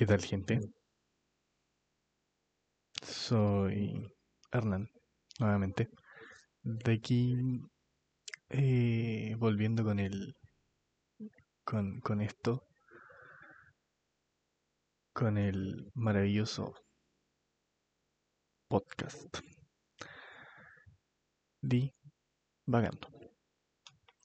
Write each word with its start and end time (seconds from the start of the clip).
¿Qué 0.00 0.06
tal, 0.06 0.22
gente? 0.22 0.58
Soy 3.02 4.10
Hernán, 4.50 4.88
nuevamente. 5.38 5.90
De 6.62 6.94
aquí, 6.94 7.36
eh, 8.48 9.34
volviendo 9.36 9.84
con 9.84 9.98
el, 9.98 10.34
con, 11.64 12.00
con 12.00 12.22
esto, 12.22 12.66
con 15.12 15.36
el 15.36 15.90
maravilloso 15.92 16.74
podcast. 18.68 19.36
Di 21.60 21.92
vagando. 22.64 23.06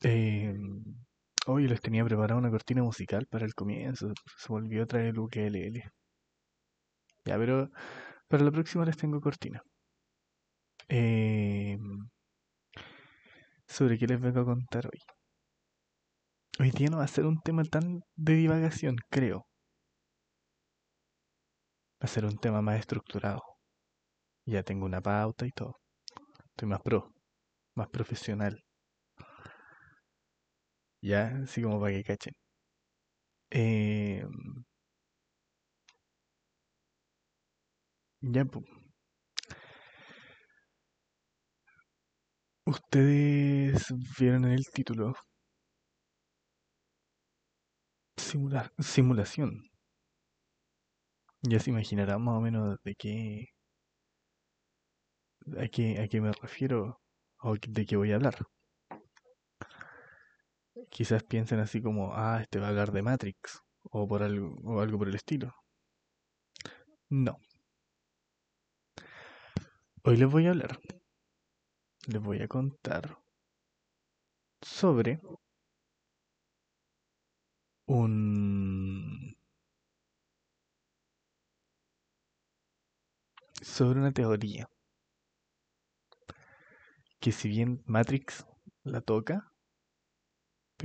Eh, 0.04 0.58
hoy 1.48 1.68
les 1.68 1.82
tenía 1.82 2.04
preparada 2.06 2.40
una 2.40 2.52
cortina 2.52 2.84
musical 2.84 3.26
para 3.28 3.46
el 3.46 3.54
comienzo. 3.54 4.12
Se 4.38 4.48
volvió 4.50 4.84
a 4.84 4.86
traer 4.86 5.08
el 5.08 5.20
ukelele. 5.20 5.84
Ya, 7.26 7.38
pero 7.38 7.70
para 8.28 8.44
la 8.44 8.52
próxima 8.52 8.86
les 8.86 8.98
tengo 8.98 9.20
cortina. 9.22 9.62
Eh, 10.90 11.78
¿sobre 13.68 13.98
qué 13.98 14.08
les 14.08 14.20
vengo 14.20 14.40
a 14.42 14.46
contar 14.46 14.88
hoy? 14.88 15.00
Hoy 16.60 16.72
día 16.72 16.90
no 16.90 16.98
va 16.98 17.04
a 17.04 17.08
ser 17.08 17.26
un 17.26 17.40
tema 17.42 17.64
tan 17.64 18.02
de 18.16 18.34
divagación, 18.34 18.96
creo. 19.10 19.46
Va 22.02 22.06
a 22.06 22.08
ser 22.08 22.26
un 22.26 22.38
tema 22.38 22.62
más 22.62 22.80
estructurado. 22.80 23.42
Ya 24.46 24.64
tengo 24.64 24.86
una 24.86 25.02
pauta 25.02 25.46
y 25.46 25.52
todo. 25.52 25.76
Estoy 26.50 26.70
más 26.70 26.82
pro, 26.82 27.14
más 27.76 27.90
profesional. 27.90 28.65
Ya, 31.06 31.28
así 31.44 31.62
como 31.62 31.80
para 31.80 31.94
que 31.94 32.04
cachen. 32.04 32.34
Eh, 33.52 34.24
ya, 38.22 38.46
pues. 38.46 38.66
Ustedes 42.68 43.88
vieron 44.20 44.46
en 44.46 44.52
el 44.52 44.66
título 44.72 45.16
simula- 48.18 48.74
simulación. 48.78 49.52
Ya 51.44 51.60
se 51.62 51.70
imaginarán 51.70 52.22
más 52.24 52.36
o 52.38 52.42
menos 52.42 52.78
de 52.84 52.94
qué, 52.96 53.48
a 55.64 55.68
qué, 55.68 56.00
a 56.02 56.08
qué 56.08 56.22
me 56.22 56.32
refiero 56.34 57.00
o 57.42 57.56
de 57.68 57.86
qué 57.88 57.96
voy 57.98 58.12
a 58.12 58.16
hablar. 58.16 58.36
Quizás 60.96 61.24
piensen 61.24 61.60
así 61.60 61.82
como, 61.82 62.14
ah, 62.14 62.40
este 62.42 62.58
va 62.58 62.68
a 62.68 62.70
hablar 62.70 62.94
de 62.94 63.02
Matrix 63.02 63.62
o 63.84 64.08
por 64.08 64.24
algo, 64.24 64.56
o 64.64 64.80
algo 64.80 64.98
por 64.98 65.10
el 65.10 65.16
estilo. 65.16 65.54
No. 67.10 67.38
Hoy 70.04 70.16
les 70.16 70.32
voy 70.32 70.48
a 70.48 70.52
hablar, 70.52 70.80
les 72.08 72.22
voy 72.22 72.42
a 72.42 72.48
contar 72.48 73.18
sobre 74.62 75.20
un 77.88 79.36
sobre 83.62 84.00
una 84.00 84.14
teoría 84.14 84.70
que 87.20 87.34
si 87.34 87.50
bien 87.50 87.82
Matrix 87.86 88.46
la 88.84 89.02
toca, 89.02 89.52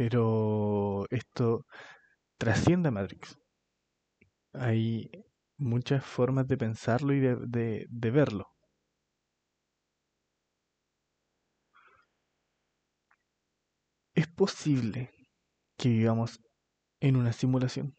pero 0.01 1.05
esto 1.11 1.67
trasciende 2.39 2.89
a 2.89 2.93
Matrix. 2.93 3.39
Hay 4.53 5.11
muchas 5.59 6.05
formas 6.05 6.47
de 6.47 6.57
pensarlo 6.57 7.13
y 7.13 7.19
de, 7.19 7.35
de- 7.89 8.11
verlo. 8.13 8.47
¿Es 14.15 14.29
posible 14.29 15.11
que 15.77 15.89
vivamos 15.89 16.41
en 17.01 17.17
una 17.17 17.33
simulación? 17.33 17.97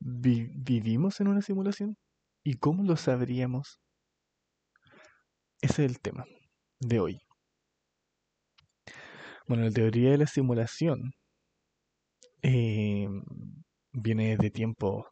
Vi- 0.00 0.50
¿Vivimos 0.54 1.18
en 1.22 1.28
una 1.28 1.40
simulación? 1.40 1.96
¿Y 2.44 2.56
cómo 2.58 2.82
lo 2.84 2.98
sabríamos? 2.98 3.80
Ese 5.62 5.86
es 5.86 5.90
el 5.90 5.98
tema 6.00 6.26
de 6.82 7.00
hoy. 7.00 7.22
Bueno, 9.46 9.62
la 9.64 9.70
teoría 9.70 10.10
de 10.10 10.18
la 10.18 10.26
simulación 10.26 11.12
eh, 12.42 13.08
viene 13.92 14.36
de 14.36 14.50
tiempos 14.50 15.06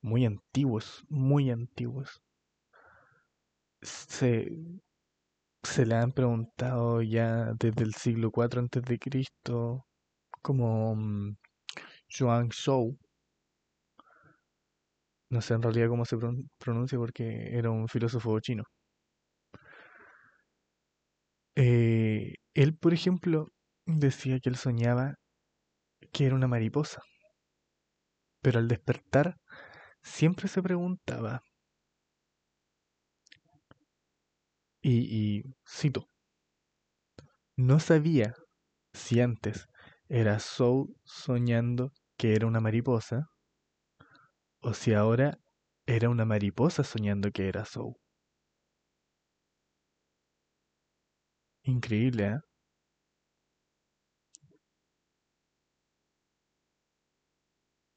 muy 0.00 0.24
antiguos, 0.26 1.04
muy 1.08 1.50
antiguos. 1.50 2.22
Se, 3.82 4.50
se 5.62 5.84
le 5.84 5.94
han 5.96 6.12
preguntado 6.12 7.02
ya 7.02 7.52
desde 7.60 7.84
el 7.84 7.92
siglo 7.94 8.30
IV 8.30 8.58
antes 8.58 8.82
de 8.84 8.98
Cristo, 8.98 9.84
como 10.42 10.96
mm, 10.96 11.36
Zhuang 12.10 12.52
Zhou, 12.52 12.98
no 15.30 15.40
sé 15.40 15.54
en 15.54 15.62
realidad 15.62 15.88
cómo 15.88 16.04
se 16.04 16.16
pron- 16.16 16.48
pronuncia 16.58 16.98
porque 16.98 17.56
era 17.56 17.70
un 17.70 17.86
filósofo 17.88 18.38
chino. 18.40 18.64
Eh, 21.56 22.34
él, 22.54 22.76
por 22.76 22.94
ejemplo, 22.94 23.48
decía 23.86 24.38
que 24.40 24.48
él 24.50 24.56
soñaba 24.56 25.16
que 26.12 26.26
era 26.26 26.34
una 26.34 26.48
mariposa, 26.48 27.02
pero 28.40 28.58
al 28.58 28.68
despertar 28.68 29.36
siempre 30.02 30.48
se 30.48 30.62
preguntaba, 30.62 31.42
y, 34.82 35.42
cito, 35.66 36.08
no 37.56 37.80
sabía 37.80 38.34
si 38.94 39.20
antes 39.20 39.66
era 40.08 40.38
Zhou 40.40 40.94
soñando 41.04 41.92
que 42.16 42.34
era 42.34 42.46
una 42.46 42.60
mariposa 42.60 43.28
o 44.60 44.74
si 44.74 44.92
ahora 44.92 45.38
era 45.86 46.10
una 46.10 46.26
mariposa 46.26 46.84
soñando 46.84 47.30
que 47.32 47.48
era 47.48 47.64
Zhou. 47.64 47.96
Increíble, 51.66 52.22
¿eh? 52.24 52.40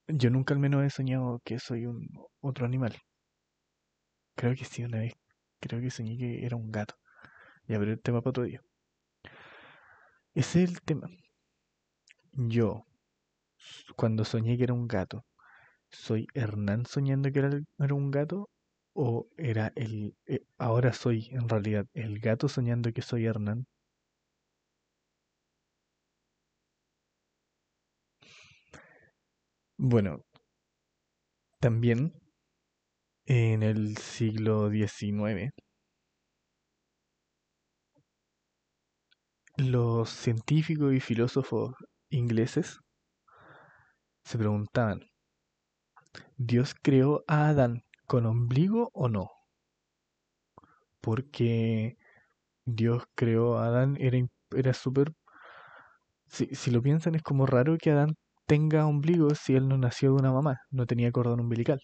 Yo 0.10 0.30
nunca 0.30 0.54
al 0.54 0.60
menos 0.60 0.84
he 0.84 0.90
soñado 0.90 1.40
que 1.46 1.58
soy 1.58 1.86
un 1.86 2.10
otro 2.42 2.66
animal. 2.66 2.98
Creo 4.36 4.56
que 4.56 4.66
sí, 4.66 4.84
una 4.84 5.02
vez. 5.02 5.14
Creo 5.60 5.80
que 5.82 5.92
soñé 5.92 6.18
que 6.18 6.44
era 6.44 6.56
un 6.56 6.72
gato. 6.72 6.96
Ya, 7.68 7.80
pero 7.80 7.92
el 7.94 8.02
tema 8.02 8.22
para 8.22 8.32
otro 8.32 8.44
día. 8.46 8.62
Ese 10.34 10.64
es 10.64 10.72
el 10.72 10.82
tema. 10.82 11.08
Yo, 12.54 12.86
cuando 13.96 14.26
soñé 14.26 14.58
que 14.58 14.64
era 14.64 14.74
un 14.74 14.88
gato, 14.88 15.26
¿soy 15.92 16.28
Hernán 16.34 16.86
soñando 16.86 17.32
que 17.32 17.40
era, 17.40 17.52
era 17.80 17.94
un 17.96 18.12
gato? 18.12 18.50
¿O 19.08 19.28
era 19.38 19.72
el... 19.76 20.16
eh, 20.28 20.46
ahora 20.60 20.94
soy 20.94 21.30
en 21.32 21.50
realidad 21.50 21.88
el 21.96 22.20
gato 22.20 22.48
soñando 22.48 22.94
que 22.94 23.02
soy 23.02 23.26
Hernán? 23.26 23.66
Bueno, 29.80 30.26
también 31.62 32.14
en 33.28 33.64
el 33.64 33.96
siglo 33.96 34.70
XIX, 34.70 35.54
los 39.58 40.10
científicos 40.10 40.92
y 40.92 41.00
filósofos 41.00 41.76
ingleses 42.10 42.80
se 44.24 44.38
preguntaban, 44.38 45.02
¿Dios 46.38 46.74
creó 46.74 47.24
a 47.28 47.50
Adán 47.50 47.84
con 48.10 48.26
ombligo 48.26 48.90
o 48.94 49.08
no? 49.08 49.30
Porque 51.02 51.98
Dios 52.66 53.04
creó 53.16 53.58
a 53.60 53.68
Adán 53.68 53.98
era, 54.00 54.18
era 54.56 54.74
súper... 54.74 55.14
Si, 56.28 56.48
si 56.56 56.72
lo 56.72 56.82
piensan 56.82 57.16
es 57.16 57.24
como 57.24 57.46
raro 57.46 57.78
que 57.78 57.92
Adán 57.92 58.16
tenga 58.48 58.88
ombligo 58.88 59.36
si 59.36 59.56
él 59.56 59.68
no 59.68 59.78
nació 59.78 60.12
de 60.12 60.16
una 60.22 60.32
mamá, 60.32 60.62
no 60.72 60.86
tenía 60.88 61.12
cordón 61.12 61.42
umbilical. 61.42 61.82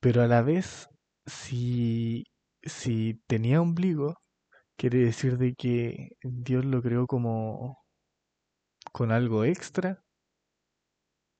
Pero 0.00 0.22
a 0.22 0.26
la 0.28 0.42
vez, 0.42 0.88
si, 1.26 2.24
si 2.62 3.20
tenía 3.26 3.60
ombligo, 3.60 4.16
quiere 4.76 4.98
decir 4.98 5.38
de 5.38 5.54
que 5.54 6.10
Dios 6.22 6.64
lo 6.64 6.82
creó 6.82 7.06
como 7.06 7.78
con 8.92 9.12
algo 9.12 9.44
extra, 9.44 10.03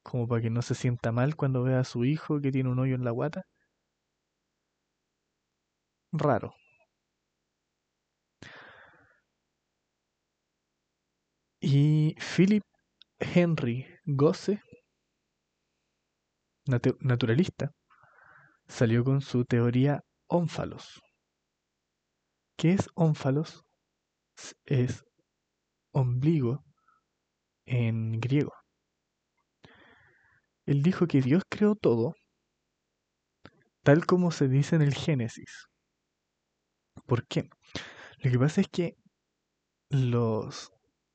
como 0.05 0.29
para 0.29 0.43
que 0.43 0.51
no 0.51 0.62
se 0.62 0.77
sienta 0.77 1.12
mal 1.12 1.37
cuando 1.37 1.65
vea 1.65 1.81
a 1.81 1.85
su 1.85 2.05
hijo 2.06 2.41
que 2.41 2.53
tiene 2.53 2.71
un 2.71 2.79
hoyo 2.81 2.95
en 2.97 3.05
la 3.05 3.12
guata. 3.12 3.47
Raro. 6.23 6.55
Y 11.61 12.15
Philip 12.21 12.62
Henry 13.21 13.87
Gosse, 14.06 14.61
natu- 16.71 16.99
naturalista, 17.01 17.73
salió 18.69 19.05
con 19.05 19.21
su 19.23 19.45
teoría 19.47 20.05
ónfalos. 20.29 21.03
¿Qué 22.56 22.73
es 22.73 22.89
ónfalos? 22.97 23.65
Es 24.67 25.05
ombligo 25.93 26.65
en 27.67 28.21
griego. 28.21 28.53
Él 30.66 30.82
dijo 30.82 31.06
que 31.06 31.22
Dios 31.22 31.43
creó 31.49 31.75
todo 31.75 32.14
tal 33.84 34.05
como 34.05 34.32
se 34.32 34.49
dice 34.49 34.75
en 34.75 34.82
el 34.82 34.94
Génesis. 34.94 35.69
¿Por 37.06 37.26
qué? 37.26 37.49
Lo 38.20 38.31
que 38.31 38.38
pasa 38.38 38.61
es 38.62 38.69
que 38.69 38.96
los, 39.90 40.72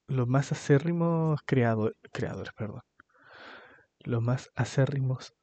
los 0.07 0.27
más 0.27 0.51
acérrimos 0.51 1.41
creado- 1.45 1.93
creadores, 2.13 2.53
perdón, 2.57 2.81
los 4.03 4.21
más 4.21 4.49
acérrimos 4.55 5.33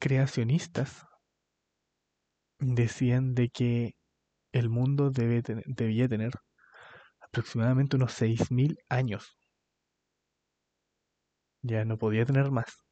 creacionistas 0.00 1.06
decían 2.60 3.34
de 3.34 3.48
que 3.48 3.94
el 4.52 4.70
mundo 4.70 5.10
debe 5.10 5.42
debía 5.66 6.08
tener 6.08 6.32
aproximadamente 7.20 7.96
unos 7.96 8.12
6.000 8.12 8.78
años. 8.88 9.38
Ya 11.60 11.84
no 11.84 11.98
podía 11.98 12.24
tener 12.24 12.50
más. 12.50 12.85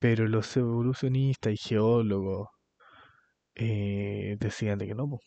Pero 0.00 0.26
los 0.26 0.56
evolucionistas 0.56 1.52
y 1.52 1.56
geólogos 1.56 2.48
eh, 3.54 4.36
decían 4.40 4.78
de 4.78 4.86
que 4.86 4.94
no, 4.94 5.08
po. 5.08 5.20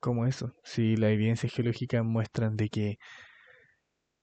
¿Cómo 0.00 0.24
eso? 0.26 0.52
Si 0.62 0.94
las 0.96 1.10
evidencias 1.10 1.52
geológicas 1.52 2.04
muestran 2.04 2.56
de 2.56 2.68
que 2.68 2.98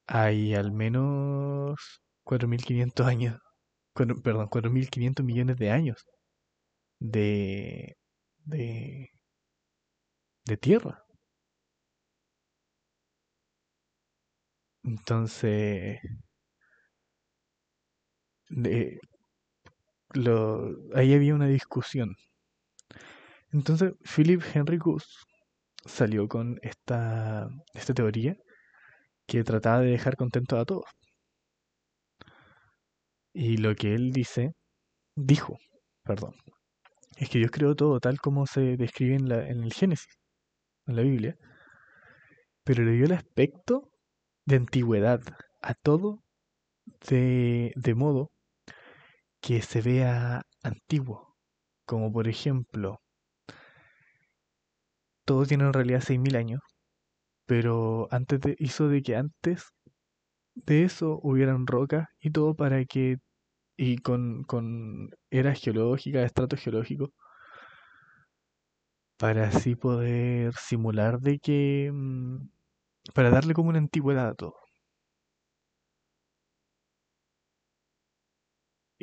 hay 0.07 0.53
al 0.55 0.71
menos 0.71 2.01
4.500 2.23 3.07
años, 3.07 3.39
cuatro- 3.93 4.21
perdón, 4.21 4.47
4.500 4.49 5.25
millones 5.25 5.57
de 5.57 5.71
años 5.71 6.05
de, 6.99 7.97
de, 8.45 9.11
de 10.45 10.55
tierra. 10.57 11.03
Entonces, 14.83 15.99
de- 18.51 18.99
lo- 20.13 20.77
ahí 20.95 21.13
había 21.13 21.35
una 21.35 21.47
discusión. 21.47 22.15
Entonces, 23.51 23.93
Philip 24.03 24.41
Henry 24.53 24.77
Goose 24.77 25.07
salió 25.85 26.27
con 26.27 26.59
esta, 26.63 27.49
esta 27.73 27.93
teoría 27.93 28.37
que 29.27 29.43
trataba 29.43 29.81
de 29.81 29.91
dejar 29.91 30.15
contentos 30.17 30.59
a 30.59 30.65
todos. 30.65 30.85
Y 33.33 33.57
lo 33.57 33.75
que 33.75 33.93
él 33.93 34.13
dice, 34.13 34.53
dijo, 35.15 35.57
perdón, 36.03 36.35
es 37.17 37.29
que 37.29 37.39
Dios 37.39 37.51
creó 37.51 37.75
todo 37.75 37.99
tal 37.99 38.19
como 38.19 38.47
se 38.47 38.77
describe 38.77 39.15
en, 39.15 39.29
la, 39.29 39.47
en 39.49 39.63
el 39.63 39.73
Génesis, 39.73 40.15
en 40.87 40.97
la 40.97 41.03
Biblia, 41.03 41.37
pero 42.63 42.83
le 42.83 42.91
dio 42.93 43.05
el 43.05 43.11
aspecto 43.13 43.91
de 44.45 44.57
antigüedad 44.57 45.21
a 45.61 45.73
todo 45.75 46.23
de, 47.09 47.73
de 47.75 47.95
modo 47.95 48.30
que 49.41 49.61
se 49.61 49.81
vea 49.81 50.43
antiguo. 50.63 51.37
Como 51.85 52.11
por 52.13 52.27
ejemplo, 52.29 53.01
todo 55.25 55.45
tiene 55.45 55.63
en 55.65 55.73
realidad 55.73 56.01
6.000 56.01 56.35
años, 56.35 56.61
pero 57.47 58.07
antes 58.11 58.41
de, 58.41 58.55
hizo 58.59 58.89
de 58.89 59.01
que 59.03 59.15
antes 59.17 59.71
de 60.55 60.83
eso 60.85 61.19
hubieran 61.23 61.67
rocas 61.67 62.07
y 62.21 62.31
todo 62.31 62.55
para 62.55 62.85
que, 62.85 63.17
y 63.77 63.97
con, 63.99 64.43
con 64.45 65.11
eras 65.31 65.61
geológicas, 65.61 66.25
estratos 66.25 66.61
geológicos, 66.61 67.11
para 69.17 69.47
así 69.47 69.75
poder 69.75 70.53
simular 70.55 71.19
de 71.19 71.39
que, 71.39 71.91
mm, 71.93 72.49
para 73.15 73.31
darle 73.31 73.53
como 73.53 73.69
una 73.69 73.79
antigüedad 73.79 74.29
a 74.29 74.35
todo. 74.35 74.55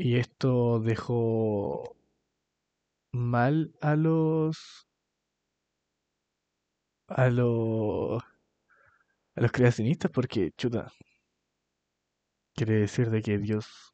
Y 0.00 0.16
esto 0.16 0.78
dejó 0.78 1.96
mal 3.10 3.74
a 3.80 3.96
los 3.96 4.86
a 7.08 7.28
los 7.30 8.22
a 9.34 9.40
los 9.40 9.50
creacionistas 9.50 10.12
porque 10.12 10.52
chuta 10.56 10.92
quiere 12.54 12.74
decir 12.74 13.10
de 13.10 13.22
que 13.22 13.38
Dios 13.38 13.92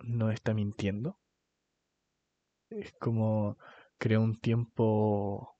no 0.00 0.30
está 0.30 0.52
mintiendo. 0.52 1.18
Es 2.68 2.92
como 3.00 3.56
creó 3.96 4.20
un 4.20 4.38
tiempo 4.38 5.56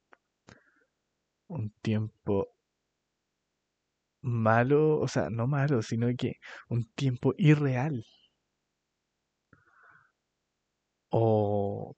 un 1.46 1.70
tiempo 1.80 2.48
malo 4.20 5.00
o 5.00 5.08
sea 5.08 5.30
no 5.30 5.46
malo 5.46 5.80
sino 5.80 6.08
que 6.14 6.40
un 6.68 6.84
tiempo 6.92 7.32
irreal 7.38 8.04
o 11.12 11.94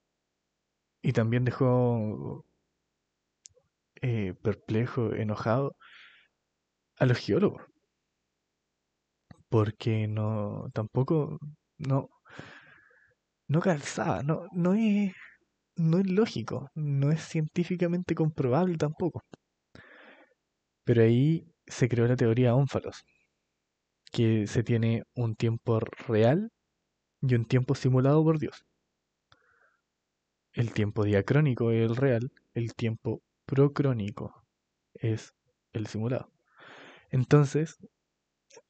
y 1.01 1.13
también 1.13 1.45
dejó 1.45 2.45
eh, 4.01 4.33
perplejo 4.41 5.13
enojado 5.13 5.75
a 6.97 7.05
los 7.05 7.19
geólogos 7.19 7.61
porque 9.49 10.07
no 10.07 10.69
tampoco 10.73 11.39
no 11.77 12.09
no 13.47 13.59
calzaba 13.59 14.21
no 14.23 14.47
no 14.51 14.73
es 14.75 15.13
no 15.77 15.99
es 15.99 16.09
lógico, 16.09 16.69
no 16.75 17.11
es 17.11 17.21
científicamente 17.21 18.15
comprobable 18.15 18.77
tampoco. 18.77 19.23
Pero 20.83 21.03
ahí 21.03 21.53
se 21.67 21.87
creó 21.89 22.07
la 22.07 22.15
teoría 22.15 22.55
ónfalos, 22.55 23.03
que 24.11 24.47
se 24.47 24.63
tiene 24.63 25.03
un 25.13 25.35
tiempo 25.35 25.79
real 26.07 26.49
y 27.21 27.35
un 27.35 27.45
tiempo 27.45 27.75
simulado 27.75 28.23
por 28.23 28.39
Dios. 28.39 28.65
El 30.55 30.71
tiempo 30.71 31.03
diacrónico 31.03 31.71
es 31.71 31.89
el 31.89 31.97
real, 31.97 32.31
el 32.53 32.75
tiempo 32.75 33.21
procrónico 33.45 34.45
es 34.93 35.33
el 35.73 35.85
simulado. 35.87 36.31
Entonces, 37.09 37.77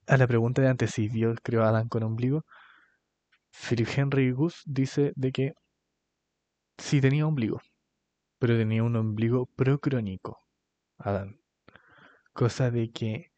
a 0.07 0.17
la 0.17 0.25
pregunta 0.25 0.63
de 0.63 0.69
antes 0.69 0.91
si 0.91 1.07
Dios 1.09 1.37
creó 1.43 1.63
a 1.63 1.69
Adán 1.69 1.87
con 1.87 2.01
ombligo, 2.01 2.43
Philip 3.51 3.87
Henry 3.95 4.31
Goose 4.31 4.63
dice 4.65 5.13
de 5.15 5.31
que 5.31 5.53
sí 6.79 7.01
tenía 7.01 7.27
ombligo, 7.27 7.61
pero 8.39 8.57
tenía 8.57 8.83
un 8.83 8.95
ombligo 8.95 9.45
procrónico, 9.55 10.39
Adán. 10.97 11.39
Cosa 12.33 12.71
de 12.71 12.89
que 12.89 13.31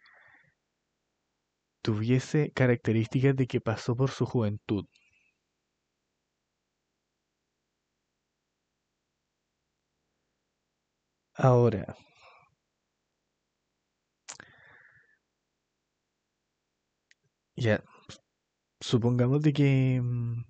tuviese 1.81 2.51
características 2.51 3.35
de 3.35 3.45
que 3.45 3.59
pasó 3.59 3.93
por 3.93 4.09
su 4.09 4.25
juventud. 4.25 4.85
Ahora, 11.37 11.95
ya, 17.55 17.83
supongamos 18.81 19.41
de 19.41 19.53
que, 19.53 20.01
mm, 20.03 20.43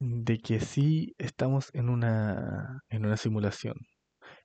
de 0.00 0.38
que 0.40 0.60
sí 0.60 1.14
estamos 1.18 1.70
en 1.74 1.90
una, 1.90 2.82
en 2.90 3.06
una 3.06 3.16
simulación. 3.16 3.76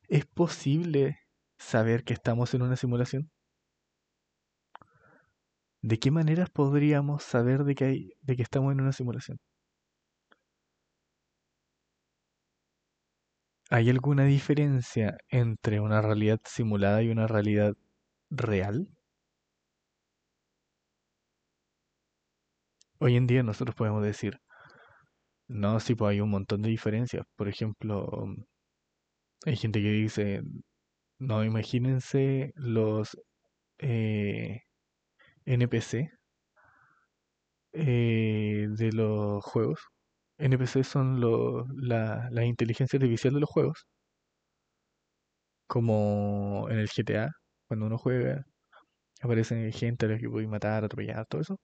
¿Es 0.10 0.26
posible 0.28 1.20
saber 1.60 2.04
que 2.06 2.14
estamos 2.16 2.54
en 2.56 2.64
una 2.64 2.78
simulación? 2.78 3.32
¿De 5.82 6.00
qué 6.00 6.12
maneras 6.12 6.50
podríamos 6.50 7.24
saber 7.24 7.64
de 7.64 7.76
que 7.76 7.86
hay, 7.86 8.12
de 8.22 8.36
que 8.36 8.44
estamos 8.44 8.74
en 8.74 8.82
una 8.82 8.92
simulación? 8.92 9.40
¿Hay 13.70 13.90
alguna 13.92 14.26
diferencia 14.26 15.18
entre 15.30 15.80
una 15.80 16.02
realidad 16.02 16.40
simulada 16.46 17.04
y 17.04 17.10
una 17.10 17.28
realidad 17.28 17.76
real? 18.32 18.88
Hoy 23.00 23.16
en 23.16 23.26
día 23.26 23.42
nosotros 23.42 23.74
podemos 23.74 24.04
decir, 24.04 24.42
no, 25.48 25.80
sí, 25.80 25.96
pues 25.96 26.12
hay 26.12 26.22
un 26.22 26.30
montón 26.30 26.62
de 26.62 26.70
diferencias. 26.70 27.26
Por 27.36 27.48
ejemplo, 27.48 28.08
mm, 28.26 28.44
hay 29.46 29.56
gente 29.56 29.82
que 29.82 29.90
dice, 29.90 30.42
no, 31.20 31.44
imagínense 31.46 32.52
los 32.56 33.18
eh, 33.80 34.62
NPC 35.46 36.12
eh, 37.74 38.68
de 38.70 38.92
los 38.94 39.44
juegos. 39.44 39.80
NPC 40.40 40.84
son 40.84 41.20
lo- 41.22 41.66
la, 41.76 42.30
la 42.32 42.46
inteligencia 42.46 42.98
artificial 42.98 43.34
de 43.36 43.40
los 43.42 43.50
juegos, 43.50 43.86
como 45.68 46.68
en 46.70 46.80
el 46.80 46.90
GTA, 46.90 47.30
cuando 47.68 47.86
uno 47.88 47.98
juega, 47.98 48.46
aparecen 49.22 49.72
gente 49.74 50.06
a 50.08 50.10
la 50.12 50.20
que 50.20 50.30
puede 50.30 50.48
matar, 50.48 50.86
atropellar, 50.86 51.26
todo 51.28 51.42
eso. 51.42 51.60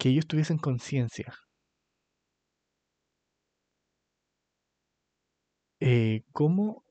Que 0.00 0.08
ellos 0.08 0.26
tuviesen 0.26 0.58
conciencia. 0.58 1.32
Eh, 5.80 6.24
¿Cómo 6.32 6.84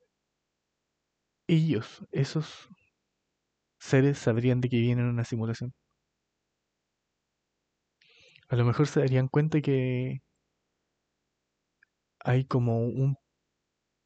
ellos, 1.48 2.02
esos 2.12 2.70
seres, 3.80 4.18
sabrían 4.18 4.60
de 4.60 4.68
que 4.68 4.78
vienen 4.80 5.06
en 5.06 5.10
una 5.10 5.24
simulación? 5.24 5.72
A 8.50 8.56
lo 8.56 8.64
mejor 8.66 8.86
se 8.86 9.00
darían 9.00 9.28
cuenta 9.28 9.60
que 9.62 10.20
hay 12.24 12.44
como 12.46 12.80
un 12.80 13.16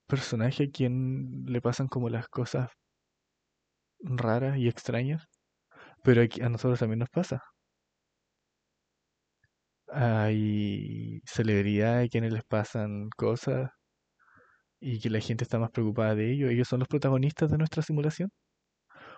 personaje 0.09 0.65
a 0.65 0.71
quien 0.71 1.45
le 1.47 1.61
pasan 1.61 1.89
como 1.89 2.09
las 2.11 2.29
cosas 2.29 2.71
raras 4.03 4.57
y 4.59 4.69
extrañas, 4.69 5.27
pero 6.05 6.23
aquí- 6.23 6.43
a 6.43 6.49
nosotros 6.51 6.81
también 6.81 7.01
nos 7.01 7.11
pasa. 7.11 7.43
Hay 9.89 11.21
celebridades 11.27 12.07
a 12.07 12.11
quienes 12.11 12.33
les 12.35 12.45
pasan 12.45 13.09
cosas 13.17 13.71
y 14.81 15.01
que 15.01 15.11
la 15.11 15.21
gente 15.21 15.43
está 15.45 15.59
más 15.59 15.71
preocupada 15.71 16.15
de 16.15 16.33
ello. 16.33 16.49
¿Ellos 16.49 16.69
son 16.69 16.79
los 16.81 16.89
protagonistas 16.89 17.51
de 17.51 17.59
nuestra 17.59 17.83
simulación? 17.83 18.31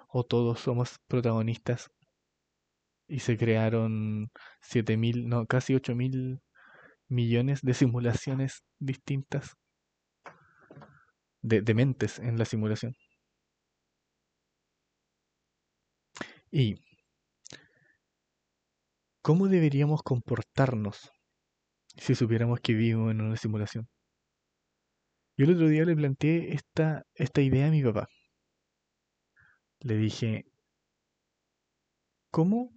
¿O 0.08 0.24
todos 0.24 0.60
somos 0.60 0.96
protagonistas 1.08 1.90
y 3.08 3.20
se 3.20 3.36
crearon 3.36 4.30
7.000, 4.60 5.28
no, 5.28 5.46
casi 5.46 5.74
8.000 5.74 6.40
millones 7.08 7.60
de 7.62 7.74
simulaciones 7.74 8.64
distintas 8.78 9.56
de, 11.42 11.74
mentes 11.74 12.18
en 12.18 12.38
la 12.38 12.44
simulación? 12.44 12.94
¿Y 16.50 16.76
cómo 19.22 19.48
deberíamos 19.48 20.02
comportarnos 20.02 21.10
si 21.96 22.14
supiéramos 22.14 22.60
que 22.60 22.74
vivimos 22.74 23.10
en 23.10 23.20
una 23.20 23.36
simulación? 23.36 23.88
Yo 25.36 25.44
el 25.44 25.52
otro 25.54 25.68
día 25.68 25.84
le 25.84 25.94
planteé 25.94 26.54
esta, 26.54 27.04
esta 27.14 27.42
idea 27.42 27.66
a 27.68 27.70
mi 27.70 27.82
papá. 27.82 28.08
Le 29.80 29.96
dije, 29.96 30.46
¿cómo 32.30 32.70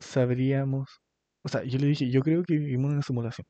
sabríamos? 0.00 1.03
O 1.44 1.48
sea, 1.48 1.62
yo 1.64 1.78
le 1.78 1.86
dije, 1.86 2.10
yo 2.10 2.22
creo 2.22 2.42
que 2.42 2.54
vivimos 2.58 2.88
en 2.90 2.94
una 2.96 3.02
simulación. 3.02 3.46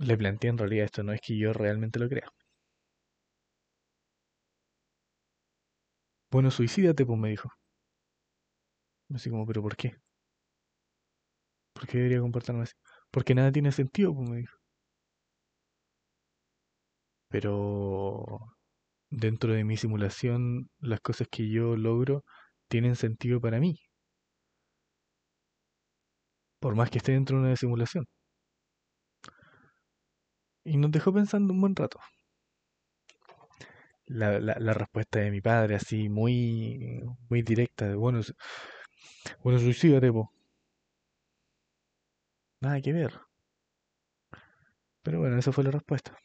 Le 0.00 0.18
planteé 0.18 0.50
en 0.50 0.58
realidad 0.58 0.84
esto, 0.84 1.02
no 1.02 1.14
es 1.14 1.22
que 1.22 1.38
yo 1.38 1.54
realmente 1.54 1.98
lo 1.98 2.06
crea. 2.06 2.30
Bueno, 6.32 6.50
suicídate, 6.50 7.06
pues 7.06 7.16
me 7.16 7.28
dijo. 7.28 7.48
Así 9.14 9.30
como, 9.30 9.46
¿pero 9.46 9.62
por 9.62 9.76
qué? 9.76 9.94
¿Por 11.74 11.86
qué 11.86 11.98
debería 11.98 12.20
comportarme 12.20 12.62
así? 12.62 12.72
Porque 13.10 13.34
nada 13.34 13.52
tiene 13.52 13.72
sentido, 13.72 14.14
pues 14.14 14.28
me 14.30 14.38
dijo. 14.38 14.56
Pero 17.28 18.38
dentro 19.10 19.52
de 19.54 19.64
mi 19.64 19.76
simulación, 19.76 20.70
las 20.80 21.00
cosas 21.00 21.28
que 21.30 21.48
yo 21.50 21.76
logro 21.76 22.24
tienen 22.68 22.96
sentido 22.96 23.40
para 23.40 23.60
mí. 23.60 23.78
Por 26.62 26.74
más 26.76 26.88
que 26.90 26.96
esté 26.96 27.12
dentro 27.12 27.36
de 27.36 27.42
una 27.44 27.56
simulación. 27.56 28.06
Y 30.64 30.76
nos 30.76 30.90
dejó 30.90 31.12
pensando 31.12 31.52
un 31.52 31.60
buen 31.60 31.76
rato. 31.76 32.00
La, 34.06 34.38
la, 34.40 34.56
la 34.60 34.74
respuesta 34.74 35.20
de 35.20 35.30
mi 35.30 35.40
padre, 35.40 35.74
así 35.76 36.08
muy, 36.08 37.02
muy 37.28 37.42
directa, 37.42 37.88
de 37.88 37.94
bueno, 37.94 38.20
bueno, 39.42 39.58
suicídate, 39.58 40.10
po. 40.12 40.32
Nada 42.62 42.80
que 42.80 42.92
ver. 42.94 43.12
Pero 45.02 45.20
bueno, 45.20 45.38
esa 45.38 45.52
fue 45.52 45.62
la 45.64 45.70
respuesta. 45.70 46.18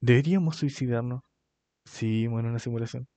¿Deberíamos 0.00 0.54
suicidarnos 0.54 1.22
si 1.84 2.06
vivimos 2.06 2.40
en 2.40 2.46
una 2.46 2.58
simulación? 2.60 3.08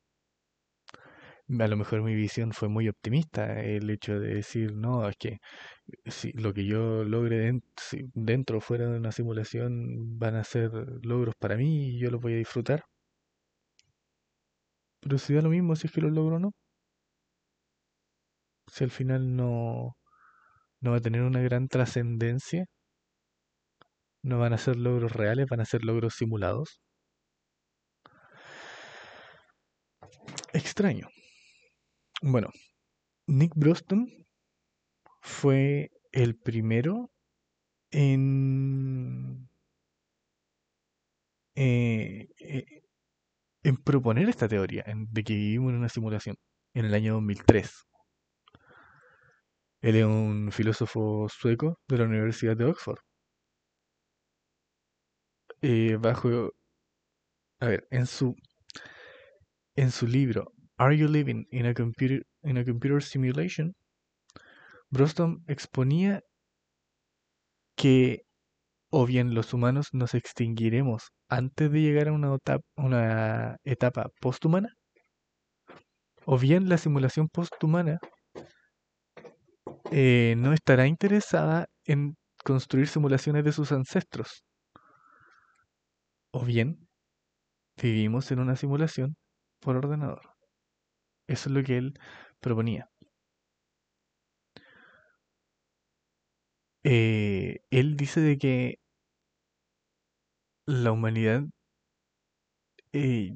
A 1.50 1.68
lo 1.68 1.76
mejor 1.78 2.04
mi 2.04 2.16
visión 2.16 2.52
fue 2.54 2.70
muy 2.70 2.88
optimista, 2.90 3.60
el 3.62 3.90
hecho 3.90 4.18
de 4.20 4.36
decir, 4.36 4.74
no, 4.76 5.08
es 5.10 5.16
que 5.18 5.40
si 6.06 6.32
lo 6.34 6.54
que 6.54 6.66
yo 6.66 7.04
logre 7.06 7.40
den- 7.40 7.64
si 7.78 8.06
dentro 8.14 8.62
fuera 8.62 8.90
de 8.90 8.98
una 9.00 9.12
simulación 9.14 10.20
van 10.20 10.36
a 10.38 10.44
ser 10.46 10.72
logros 11.04 11.36
para 11.40 11.58
mí 11.58 11.90
y 11.92 12.00
yo 12.00 12.12
los 12.12 12.22
voy 12.22 12.34
a 12.36 12.38
disfrutar. 12.38 12.84
Pero 15.02 15.18
si 15.18 15.34
da 15.34 15.42
lo 15.42 15.50
mismo 15.50 15.76
si 15.76 15.88
es 15.88 15.94
que 15.94 16.02
los 16.02 16.12
logro 16.12 16.36
o 16.36 16.40
no. 16.40 16.52
Si 18.74 18.86
al 18.86 18.92
final 18.92 19.36
no, 19.36 19.98
no 20.82 20.92
va 20.92 20.98
a 20.98 21.02
tener 21.02 21.24
una 21.24 21.42
gran 21.42 21.68
trascendencia, 21.70 22.66
no 24.22 24.38
van 24.38 24.54
a 24.54 24.60
ser 24.60 24.76
logros 24.76 25.12
reales, 25.14 25.48
van 25.50 25.62
a 25.62 25.66
ser 25.66 25.84
logros 25.84 26.14
simulados. 26.14 26.80
Extraño. 30.54 31.08
Bueno, 32.22 32.50
Nick 33.28 33.54
Broston 33.56 34.08
fue 35.22 35.92
el 36.12 36.36
primero 36.36 37.12
en, 37.92 39.50
eh, 41.56 42.28
eh, 42.40 42.82
proponer 43.84 44.30
esta 44.30 44.48
teoría 44.48 44.84
de 44.88 45.24
que 45.24 45.34
vivimos 45.34 45.72
en 45.72 45.78
una 45.80 45.90
simulación 45.90 46.38
en 46.74 46.86
el 46.86 46.94
año 46.94 47.14
2003. 47.16 47.86
Él 49.82 49.96
es 49.96 50.06
un 50.06 50.52
filósofo 50.52 51.28
sueco 51.30 51.80
de 51.88 51.98
la 51.98 52.04
Universidad 52.04 52.56
de 52.56 52.66
Oxford. 52.66 53.00
Eh, 55.62 55.98
bajo, 56.00 56.52
a 57.60 57.68
ver, 57.68 57.88
en 57.92 58.06
su, 58.08 58.36
en 59.76 59.92
su 59.92 60.08
libro 60.08 60.52
Are 60.78 60.96
You 60.96 61.08
Living 61.08 61.48
in 61.52 61.66
a 61.66 61.74
Computer, 61.74 62.24
in 62.44 62.58
a 62.58 62.64
Computer 62.64 63.02
Simulation? 63.02 63.74
Broston 64.90 65.44
exponía 65.48 66.22
que 67.76 68.24
o 68.90 69.06
bien 69.06 69.34
los 69.34 69.54
humanos 69.54 69.88
nos 69.94 70.14
extinguiremos 70.14 71.10
antes 71.30 71.72
de 71.72 71.82
llegar 71.82 72.08
a 72.08 72.14
una, 72.14 72.36
etapa, 72.36 72.64
una 72.76 73.58
etapa 73.64 74.10
posthumana, 74.22 74.70
o 76.26 76.38
bien 76.38 76.70
la 76.70 76.78
simulación 76.78 77.28
posthumana 77.28 78.00
eh, 79.92 80.36
no 80.38 80.54
estará 80.54 80.88
interesada 80.88 81.68
en 81.86 82.16
construir 82.44 82.88
simulaciones 82.88 83.44
de 83.44 83.52
sus 83.52 83.72
ancestros, 83.72 84.44
o 86.32 86.46
bien 86.46 86.88
vivimos 87.82 88.32
en 88.32 88.40
una 88.40 88.56
simulación 88.56 89.16
por 89.60 89.76
ordenador. 89.76 90.37
Eso 91.28 91.50
es 91.50 91.56
lo 91.56 91.64
que 91.64 91.78
él 91.78 92.00
proponía. 92.42 92.90
Eh, 96.84 97.60
él 97.72 97.96
dice 97.98 98.20
de 98.22 98.38
que 98.40 98.80
la 100.68 100.92
humanidad, 100.92 101.44
eh, 102.94 103.36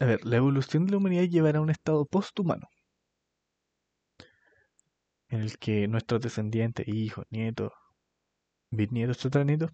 a 0.00 0.06
ver, 0.06 0.24
la 0.24 0.36
evolución 0.38 0.86
de 0.86 0.92
la 0.92 0.96
humanidad 0.96 1.24
llevará 1.24 1.58
a 1.58 1.62
un 1.62 1.68
estado 1.68 2.06
posthumano, 2.06 2.66
en 5.28 5.40
el 5.40 5.56
que 5.58 5.86
nuestros 5.86 6.20
descendientes, 6.20 6.88
hijos, 6.88 7.26
nietos, 7.30 7.70
bisnietos, 8.70 9.18
tataranietos, 9.18 9.70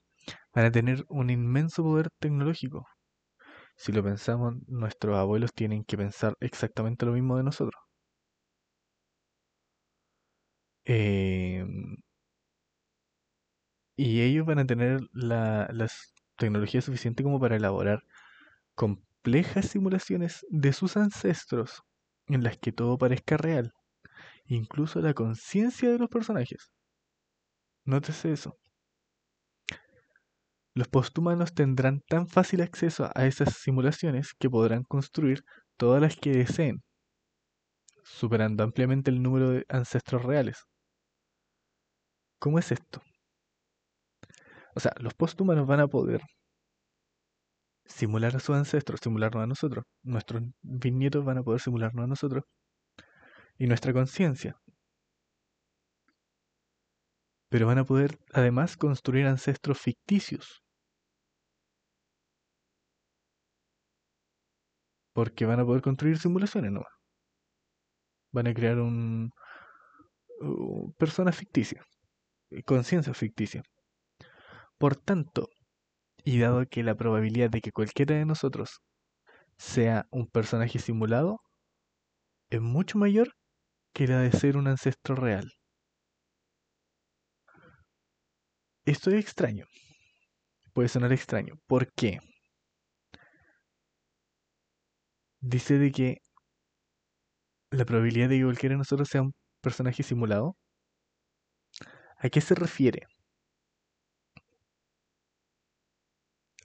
van 0.55 0.67
a 0.67 0.73
tener 0.73 1.05
un 1.09 1.31
inmenso 1.31 1.83
poder 1.85 2.11
tecnológico. 2.21 2.87
Si 3.83 3.93
lo 3.93 4.03
pensamos, 4.03 4.55
nuestros 4.67 5.19
abuelos 5.19 5.53
tienen 5.53 5.85
que 5.85 5.99
pensar 5.99 6.35
exactamente 6.41 7.05
lo 7.05 7.13
mismo 7.13 7.37
de 7.37 7.43
nosotros. 7.43 7.83
Em, 10.87 11.97
y 13.97 14.21
ellos 14.23 14.47
van 14.47 14.59
a 14.59 14.67
tener 14.67 15.01
la, 15.13 15.69
las 15.73 16.13
tecnologías 16.37 16.85
suficientes 16.85 17.25
como 17.25 17.41
para 17.41 17.57
elaborar 17.57 18.03
complejas 18.77 19.67
simulaciones 19.69 20.47
de 20.51 20.73
sus 20.73 20.97
ancestros 20.99 21.83
en 22.29 22.45
las 22.45 22.59
que 22.59 22.73
todo 22.73 22.99
parezca 22.99 23.37
real, 23.39 23.73
incluso 24.47 25.01
la 25.01 25.15
conciencia 25.15 25.91
de 25.91 25.99
los 25.99 26.11
personajes. 26.11 26.73
Nótese 27.85 28.33
eso. 28.33 28.59
Los 30.75 30.89
posthumanos 30.89 31.55
tendrán 31.55 32.01
tan 32.09 32.29
fácil 32.29 32.63
acceso 32.63 33.11
a 33.15 33.27
esas 33.27 33.57
simulaciones 33.57 34.33
que 34.39 34.49
podrán 34.49 34.85
construir 34.85 35.45
todas 35.77 36.01
las 36.01 36.17
que 36.17 36.31
deseen, 36.33 36.83
superando 38.05 38.65
ampliamente 38.65 39.11
el 39.11 39.23
número 39.23 39.51
de 39.51 39.67
ancestros 39.69 40.23
reales. 40.23 40.65
¿Cómo 42.39 42.59
es 42.59 42.73
esto? 42.73 43.03
O 44.75 44.81
sea, 44.81 44.93
los 44.99 45.15
posthumanos 45.15 45.67
van 45.67 45.81
a 45.81 45.89
poder 45.89 46.23
simular 47.85 48.35
a 48.37 48.41
sus 48.41 48.57
ancestros, 48.57 49.01
simularnos 49.03 49.45
a 49.45 49.47
nosotros. 49.47 49.85
Nuestros 50.03 50.43
bisnietos 50.63 51.25
van 51.25 51.39
a 51.39 51.43
poder 51.43 51.61
simularnos 51.61 52.05
a 52.05 52.09
nosotros. 52.09 52.45
Y 53.59 53.67
nuestra 53.67 53.93
conciencia. 53.93 54.57
Pero 57.49 57.67
van 57.67 57.79
a 57.79 57.85
poder 57.85 58.19
además 58.33 58.77
construir 58.77 59.27
ancestros 59.27 59.79
ficticios. 59.79 60.62
Porque 65.15 65.47
van 65.47 65.61
a 65.61 65.65
poder 65.65 65.83
construir 65.83 66.19
simulaciones 66.19 66.73
¿no? 66.73 66.85
Van 68.33 68.47
a 68.47 68.55
crear 68.55 68.79
un, 68.79 69.31
uh, 70.41 70.93
persona 70.95 71.33
ficticia, 71.33 71.85
conciencia 72.65 73.15
ficticia. 73.15 73.63
Por 74.79 74.97
tanto, 74.97 75.49
y 76.25 76.39
dado 76.41 76.67
que 76.67 76.83
la 76.83 76.95
probabilidad 76.97 77.51
de 77.51 77.61
que 77.61 77.73
cualquiera 77.73 78.17
de 78.17 78.27
nosotros 78.27 78.81
sea 79.59 80.07
un 80.11 80.27
personaje 80.29 80.79
simulado 80.79 81.41
es 82.51 82.61
mucho 82.61 82.99
mayor 82.99 83.33
que 83.95 84.07
la 84.07 84.21
de 84.21 84.33
ser 84.33 84.57
un 84.57 84.69
ancestro 84.69 85.15
real. 85.17 85.53
Esto 88.85 89.11
es 89.11 89.17
extraño. 89.17 89.67
Puede 90.73 90.89
sonar 90.89 91.13
extraño. 91.13 91.55
¿Por 91.67 91.93
qué? 91.93 92.19
Dice 95.43 95.77
de 95.79 95.91
que 95.93 96.19
la 97.71 97.85
probabilidad 97.85 98.29
de 98.29 98.39
que 98.39 98.45
cualquiera 98.45 98.75
de 98.75 98.79
nosotros 98.79 99.09
sea 99.09 99.23
un 99.23 99.35
personaje 99.61 100.03
simulado. 100.03 100.57
¿A 102.19 102.29
qué 102.31 102.41
se 102.41 102.55
refiere? 102.55 103.07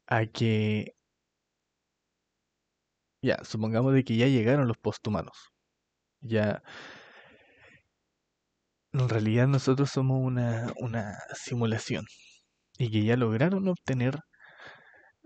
A 0.08 0.26
que... 0.26 0.94
Ya, 3.22 3.38
supongamos 3.44 3.94
de 3.94 4.04
que 4.04 4.16
ya 4.18 4.28
llegaron 4.28 4.68
los 4.68 4.78
posthumanos. 4.78 5.52
Ya... 6.22 6.64
En 8.94 9.08
realidad 9.10 9.48
nosotros 9.48 9.90
somos 9.92 10.20
una, 10.24 10.74
una 10.78 11.18
simulación. 11.36 12.06
Y 12.78 12.92
que 12.92 13.04
ya 13.06 13.18
lograron 13.18 13.68
obtener 13.68 14.20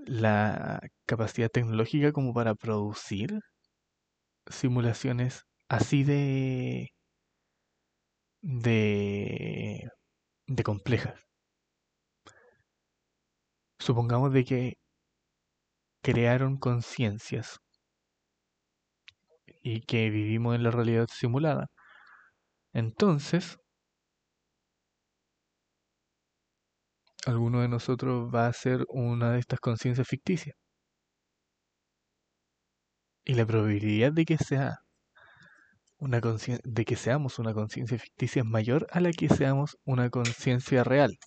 la 0.05 0.81
capacidad 1.05 1.49
tecnológica 1.49 2.11
como 2.13 2.33
para 2.33 2.55
producir 2.55 3.39
simulaciones 4.49 5.45
así 5.67 6.03
de 6.03 6.91
de 8.43 9.89
de 10.47 10.63
complejas. 10.63 11.27
Supongamos 13.79 14.31
de 14.31 14.45
que 14.45 14.77
crearon 16.03 16.57
conciencias 16.59 17.59
y 19.63 19.81
que 19.81 20.09
vivimos 20.09 20.55
en 20.55 20.63
la 20.63 20.71
realidad 20.71 21.07
simulada. 21.11 21.67
Entonces, 22.73 23.60
alguno 27.25 27.61
de 27.61 27.67
nosotros 27.67 28.33
va 28.33 28.47
a 28.47 28.53
ser 28.53 28.85
una 28.89 29.31
de 29.31 29.39
estas 29.39 29.59
conciencias 29.59 30.07
ficticias. 30.07 30.55
Y 33.25 33.33
la 33.33 33.45
probabilidad 33.47 34.11
de 34.13 34.25
que 34.25 34.37
sea 34.37 34.79
una 35.97 36.19
de 36.19 36.85
que 36.85 36.95
seamos 36.95 37.39
una 37.39 37.53
conciencia 37.53 37.97
ficticia 37.99 38.41
es 38.41 38.45
mayor 38.47 38.87
a 38.91 38.99
la 38.99 39.11
que 39.11 39.29
seamos 39.29 39.77
una 39.85 40.09
conciencia 40.09 40.83
real. 40.83 41.17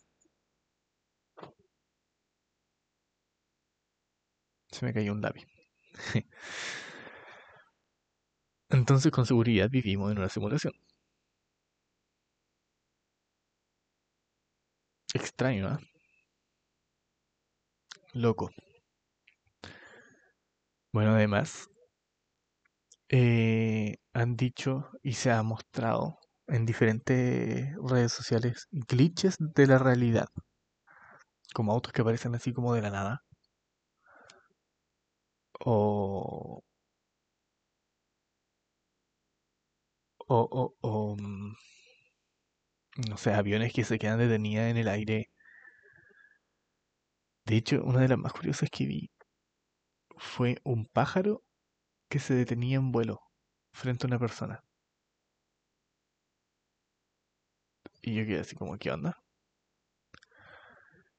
Se 4.70 4.84
me 4.84 4.92
cayó 4.92 5.12
un 5.12 5.22
labio. 5.22 5.46
Entonces 8.68 9.11
con 9.12 9.24
seguridad 9.26 9.70
vivimos 9.70 10.11
en 10.12 10.18
una 10.18 10.28
simulación. 10.28 10.74
Extraño, 15.14 15.66
¿eh? 15.72 15.79
Loco. 18.14 18.50
Bueno, 20.92 21.11
además, 21.12 21.68
eh, 23.09 23.96
han 24.12 24.37
dicho 24.37 24.90
y 25.03 25.14
se 25.14 25.31
ha 25.31 25.42
mostrado 25.42 26.18
en 26.46 26.66
diferentes 26.66 27.74
redes 27.83 28.12
sociales 28.12 28.68
glitches 28.70 29.37
de 29.38 29.66
la 29.66 29.79
realidad, 29.79 30.29
como 31.55 31.72
autos 31.72 31.92
que 31.94 32.03
aparecen 32.03 32.35
así 32.35 32.53
como 32.53 32.74
de 32.74 32.83
la 32.83 32.90
nada, 32.90 33.24
o 35.66 36.62
o, 40.29 40.74
o, 40.83 41.16
mm, 41.16 41.55
no 43.09 43.16
sé, 43.16 43.33
aviones 43.33 43.72
que 43.72 43.85
se 43.85 43.98
quedan 44.00 44.18
detenidas 44.18 44.70
en 44.70 44.76
el 44.78 44.88
aire. 44.88 45.30
De 47.46 47.57
hecho, 47.57 47.83
una 47.83 48.00
de 48.00 48.09
las 48.09 48.18
más 48.18 48.35
curiosas 48.35 48.68
que 48.70 48.85
vi 48.85 49.11
fue 50.16 50.57
un 50.64 50.87
pájaro 50.87 51.44
que 52.11 52.18
se 52.20 52.35
detenía 52.35 52.76
en 52.78 52.92
vuelo 52.92 53.20
frente 53.72 54.07
a 54.07 54.09
una 54.09 54.18
persona. 54.18 54.64
Y 58.02 58.14
yo 58.14 58.24
quedé 58.24 58.38
así 58.38 58.54
como, 58.54 58.78
¿qué 58.78 58.92
onda? 58.92 59.20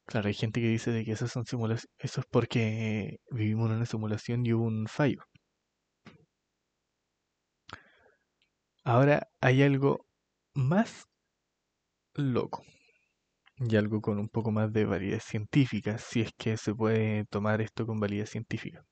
Claro, 0.08 0.28
hay 0.28 0.34
gente 0.34 0.62
que 0.62 0.68
dice 0.68 0.90
de 0.92 1.04
que 1.06 1.12
esas 1.12 1.32
son 1.32 1.46
simulaciones, 1.46 1.90
eso 2.00 2.22
es 2.22 2.28
porque 2.30 3.20
vivimos 3.32 3.70
en 3.70 3.78
una 3.78 3.86
simulación 3.86 4.46
y 4.46 4.54
hubo 4.54 4.66
un 4.66 4.88
fallo. 4.88 5.24
Ahora 8.86 9.28
hay 9.42 9.64
algo 9.64 10.08
más 10.54 11.08
loco 12.16 12.64
y 13.58 13.76
algo 13.78 14.02
con 14.02 14.20
un 14.20 14.30
poco 14.30 14.52
más 14.52 14.74
de 14.74 14.86
validez 14.86 15.24
científica, 15.26 15.98
si 15.98 16.22
es 16.22 16.32
que 16.38 16.58
se 16.58 16.76
puede 16.76 17.26
tomar 17.26 17.62
esto 17.62 17.86
con 17.88 18.00
validez 18.00 18.30
científica. 18.32 18.86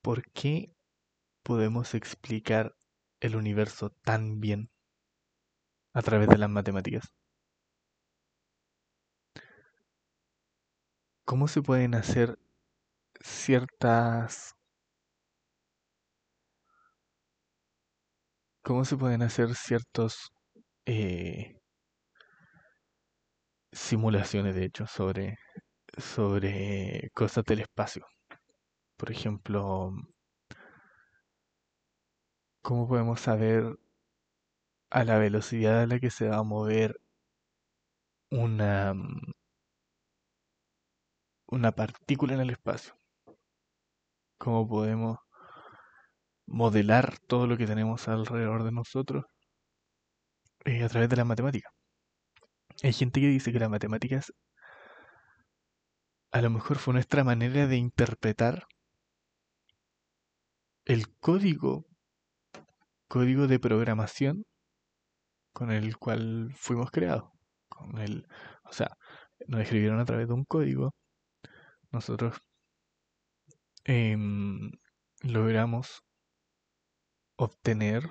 ¿Por 0.00 0.30
qué 0.32 0.76
podemos 1.42 1.94
explicar 1.94 2.74
el 3.20 3.36
universo 3.36 3.90
tan 4.02 4.40
bien 4.40 4.70
a 5.94 6.02
través 6.02 6.28
de 6.28 6.36
las 6.36 6.50
matemáticas? 6.50 7.14
¿Cómo 11.24 11.48
se 11.48 11.62
pueden 11.62 11.96
hacer 11.96 12.38
ciertas... 13.22 14.54
¿Cómo 18.64 18.84
se 18.84 18.96
pueden 18.96 19.22
hacer 19.22 19.54
ciertos... 19.54 20.30
Eh, 20.86 21.56
simulaciones, 23.72 24.54
de 24.54 24.64
hecho, 24.64 24.86
sobre, 24.86 25.38
sobre 25.98 27.10
cosas 27.14 27.44
del 27.44 27.60
espacio? 27.60 28.06
Por 28.96 29.10
ejemplo, 29.10 29.92
¿cómo 32.62 32.88
podemos 32.88 33.20
saber 33.20 33.76
a 34.90 35.02
la 35.04 35.18
velocidad 35.18 35.80
a 35.80 35.86
la 35.86 35.98
que 35.98 36.10
se 36.10 36.28
va 36.28 36.36
a 36.38 36.42
mover 36.44 37.00
una, 38.30 38.94
una 41.46 41.70
partícula 41.70 42.34
en 42.34 42.40
el 42.40 42.50
espacio? 42.50 42.94
¿Cómo 44.42 44.66
podemos 44.66 45.18
modelar 46.46 47.16
todo 47.28 47.46
lo 47.46 47.56
que 47.56 47.64
tenemos 47.64 48.08
alrededor 48.08 48.64
de 48.64 48.72
nosotros 48.72 49.24
eh, 50.64 50.82
a 50.82 50.88
través 50.88 51.08
de 51.08 51.16
la 51.16 51.24
matemática? 51.24 51.70
Hay 52.82 52.92
gente 52.92 53.20
que 53.20 53.28
dice 53.28 53.52
que 53.52 53.60
las 53.60 53.70
matemáticas 53.70 54.32
a 56.32 56.42
lo 56.42 56.50
mejor 56.50 56.78
fue 56.78 56.92
nuestra 56.92 57.22
manera 57.22 57.68
de 57.68 57.76
interpretar 57.76 58.66
el 60.86 61.16
código, 61.20 61.86
código 63.06 63.46
de 63.46 63.60
programación 63.60 64.44
con 65.52 65.70
el 65.70 65.96
cual 65.98 66.52
fuimos 66.56 66.90
creados. 66.90 67.30
Con 67.68 67.96
el, 68.00 68.26
o 68.64 68.72
sea, 68.72 68.96
nos 69.46 69.60
escribieron 69.60 70.00
a 70.00 70.04
través 70.04 70.26
de 70.26 70.34
un 70.34 70.44
código. 70.44 70.92
Nosotros 71.92 72.40
em, 73.84 74.70
logramos 75.22 76.02
obtener, 77.36 78.02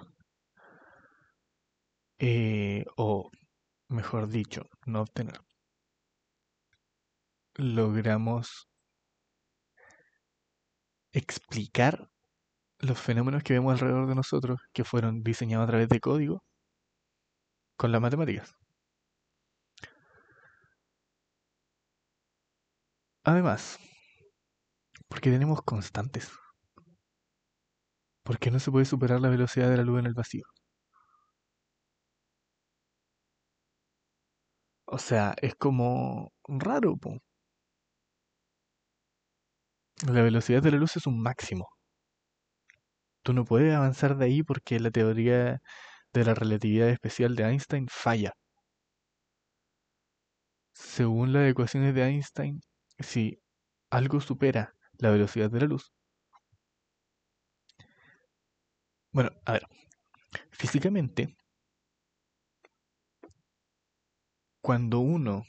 eh, 2.20 2.86
o 2.98 3.30
mejor 3.90 4.30
dicho, 4.30 4.70
no 4.86 5.02
obtener, 5.02 5.40
logramos 7.56 8.68
explicar 11.14 12.10
los 12.80 13.00
fenómenos 13.00 13.44
que 13.44 13.54
vemos 13.54 13.74
alrededor 13.74 14.08
de 14.08 14.16
nosotros, 14.16 14.60
que 14.74 14.84
fueron 14.84 15.24
diseñados 15.24 15.66
a 15.66 15.70
través 15.72 15.90
de 15.90 16.00
código, 16.02 16.44
con 17.78 17.92
las 17.92 18.02
matemáticas. 18.02 18.56
Además, 23.24 23.80
porque 25.12 25.30
tenemos 25.30 25.62
constantes. 25.64 26.32
¿Por 28.24 28.40
qué 28.40 28.50
no 28.50 28.60
se 28.60 28.72
puede 28.72 28.86
superar 28.86 29.20
la 29.20 29.30
velocidad 29.30 29.70
de 29.70 29.78
la 29.78 29.84
luz 29.84 30.00
en 30.00 30.06
el 30.08 30.14
vacío? 30.14 30.44
O 34.86 34.98
sea, 35.00 35.34
es 35.42 35.56
como 35.56 36.32
raro, 36.48 36.96
po. 36.98 37.18
La 40.06 40.22
velocidad 40.22 40.62
de 40.62 40.70
la 40.72 40.78
luz 40.78 40.96
es 40.98 41.08
un 41.08 41.20
máximo. 41.22 41.68
Tú 43.24 43.34
no 43.34 43.46
puedes 43.46 43.74
avanzar 43.74 44.16
de 44.18 44.26
ahí 44.26 44.44
porque 44.44 44.80
la 44.80 44.92
teoría 44.92 45.60
de 46.14 46.26
la 46.26 46.34
relatividad 46.36 46.90
especial 46.90 47.36
de 47.36 47.44
Einstein 47.44 47.88
falla. 47.90 48.34
Según 50.74 51.32
las 51.32 51.50
ecuaciones 51.50 51.96
de 51.96 52.04
Einstein, 52.04 52.62
si 53.00 53.42
algo 53.90 54.20
supera 54.20 54.74
la 55.02 55.12
velocidad 55.12 55.52
de 55.52 55.60
la 55.60 55.68
luz, 55.68 55.92
bueno, 59.14 59.30
a 59.46 59.54
ver, 59.54 59.64
físicamente, 60.52 61.36
cuando 64.64 65.00
uno 65.00 65.44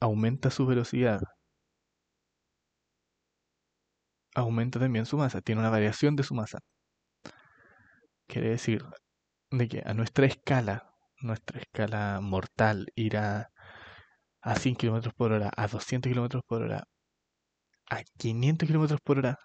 aumenta 0.00 0.50
su 0.50 0.66
velocidad, 0.66 1.22
aumenta 4.34 4.78
también 4.78 5.06
su 5.06 5.16
masa, 5.16 5.40
tiene 5.40 5.60
una 5.62 5.70
variación 5.70 6.16
de 6.16 6.22
su 6.22 6.34
masa. 6.34 6.58
Quiere 8.26 8.50
decir 8.50 8.84
de 9.50 9.68
que 9.68 9.82
a 9.86 9.94
nuestra 9.94 10.26
escala, 10.26 10.94
nuestra 11.20 11.60
escala 11.60 12.20
mortal, 12.20 12.88
irá 12.96 13.52
a 14.42 14.56
100 14.56 14.76
km 14.76 15.12
por 15.14 15.32
hora, 15.32 15.50
a 15.56 15.68
200 15.68 16.12
km 16.12 16.42
por 16.46 16.62
hora, 16.62 16.88
a 17.92 18.02
500 18.18 18.68
km 18.68 18.98
por 19.04 19.18
hora, 19.18 19.38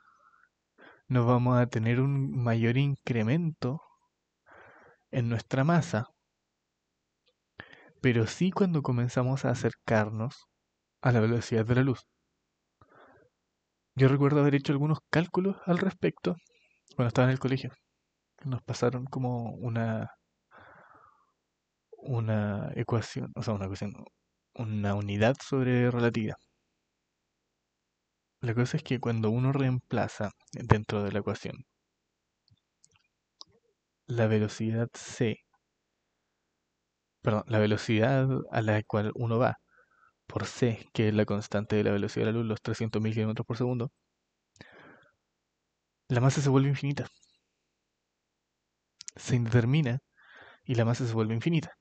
no 1.09 1.25
vamos 1.25 1.57
a 1.57 1.67
tener 1.67 1.99
un 1.99 2.31
mayor 2.43 2.77
incremento 2.77 3.81
en 5.11 5.27
nuestra 5.29 5.63
masa. 5.63 6.05
Pero 8.01 8.25
sí 8.27 8.51
cuando 8.51 8.81
comenzamos 8.81 9.43
a 9.43 9.49
acercarnos 9.49 10.45
a 11.01 11.11
la 11.11 11.19
velocidad 11.19 11.65
de 11.65 11.75
la 11.75 11.83
luz. 11.83 12.07
Yo 13.95 14.07
recuerdo 14.07 14.39
haber 14.39 14.55
hecho 14.55 14.71
algunos 14.71 14.99
cálculos 15.09 15.57
al 15.65 15.79
respecto 15.79 16.35
cuando 16.95 17.09
estaba 17.09 17.27
en 17.27 17.33
el 17.33 17.39
colegio. 17.39 17.71
Nos 18.45 18.61
pasaron 18.63 19.05
como 19.05 19.51
una 19.55 20.11
una 21.97 22.71
ecuación, 22.75 23.31
o 23.35 23.43
sea, 23.43 23.53
una 23.53 23.65
ecuación, 23.65 23.93
una 24.55 24.95
unidad 24.95 25.35
sobre 25.43 25.91
relatividad. 25.91 26.37
La 28.47 28.55
cosa 28.55 28.77
es 28.77 28.83
que 28.83 29.01
cuando 29.01 29.29
uno 29.29 29.51
reemplaza 29.51 30.31
dentro 30.53 31.03
de 31.03 31.11
la 31.11 31.19
ecuación 31.19 31.65
la 34.07 34.27
velocidad 34.27 34.89
c, 34.93 35.37
perdón, 37.21 37.43
la 37.47 37.59
velocidad 37.59 38.27
a 38.51 38.61
la 38.63 38.81
cual 38.83 39.11
uno 39.15 39.37
va 39.37 39.57
por 40.27 40.45
c, 40.47 40.89
que 40.93 41.09
es 41.09 41.15
la 41.15 41.25
constante 41.25 41.75
de 41.77 41.83
la 41.83 41.91
velocidad 41.91 42.27
de 42.27 42.33
la 42.33 42.39
luz, 42.39 42.47
los 42.47 42.61
300.000 42.63 43.13
km 43.13 43.45
por 43.45 43.57
segundo, 43.57 43.91
la 46.09 46.19
masa 46.19 46.41
se 46.41 46.49
vuelve 46.49 46.67
infinita. 46.69 47.07
Se 49.17 49.35
indetermina 49.35 49.99
y 50.65 50.75
la 50.75 50.85
masa 50.85 51.05
se 51.07 51.13
vuelve 51.13 51.35
infinita. 51.35 51.77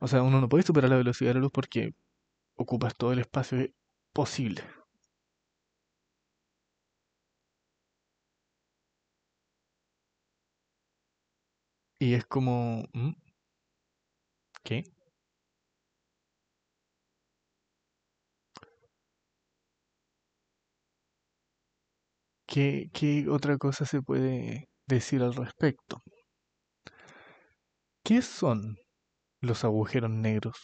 O 0.00 0.06
sea, 0.06 0.22
uno 0.22 0.38
no 0.40 0.48
puede 0.50 0.64
superar 0.64 0.90
la 0.90 0.96
velocidad 0.96 1.30
de 1.30 1.34
la 1.34 1.40
luz 1.40 1.50
porque 1.52 1.92
ocupas 2.56 2.94
todo 2.96 3.12
el 3.12 3.20
espacio 3.20 3.68
posible. 4.12 4.62
Y 11.98 12.12
es 12.12 12.26
como... 12.26 12.84
¿mm? 12.92 13.12
¿Qué? 14.64 14.82
¿Qué, 22.46 22.88
qué 22.94 23.26
otra 23.28 23.58
cosa 23.58 23.84
se 23.84 24.00
puede 24.00 24.68
decir 24.86 25.22
al 25.22 25.34
respecto? 25.34 26.02
¿Qué 28.04 28.22
son 28.22 28.76
los 29.40 29.64
agujeros 29.64 30.10
negros? 30.10 30.56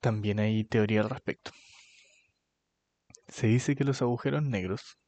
También 0.00 0.40
hay 0.40 0.64
teoría 0.64 1.02
al 1.02 1.10
respecto. 1.10 1.52
Se 3.28 3.46
dice 3.46 3.74
que 3.76 3.84
los 3.84 4.02
agujeros 4.02 4.42
negros 4.42 4.98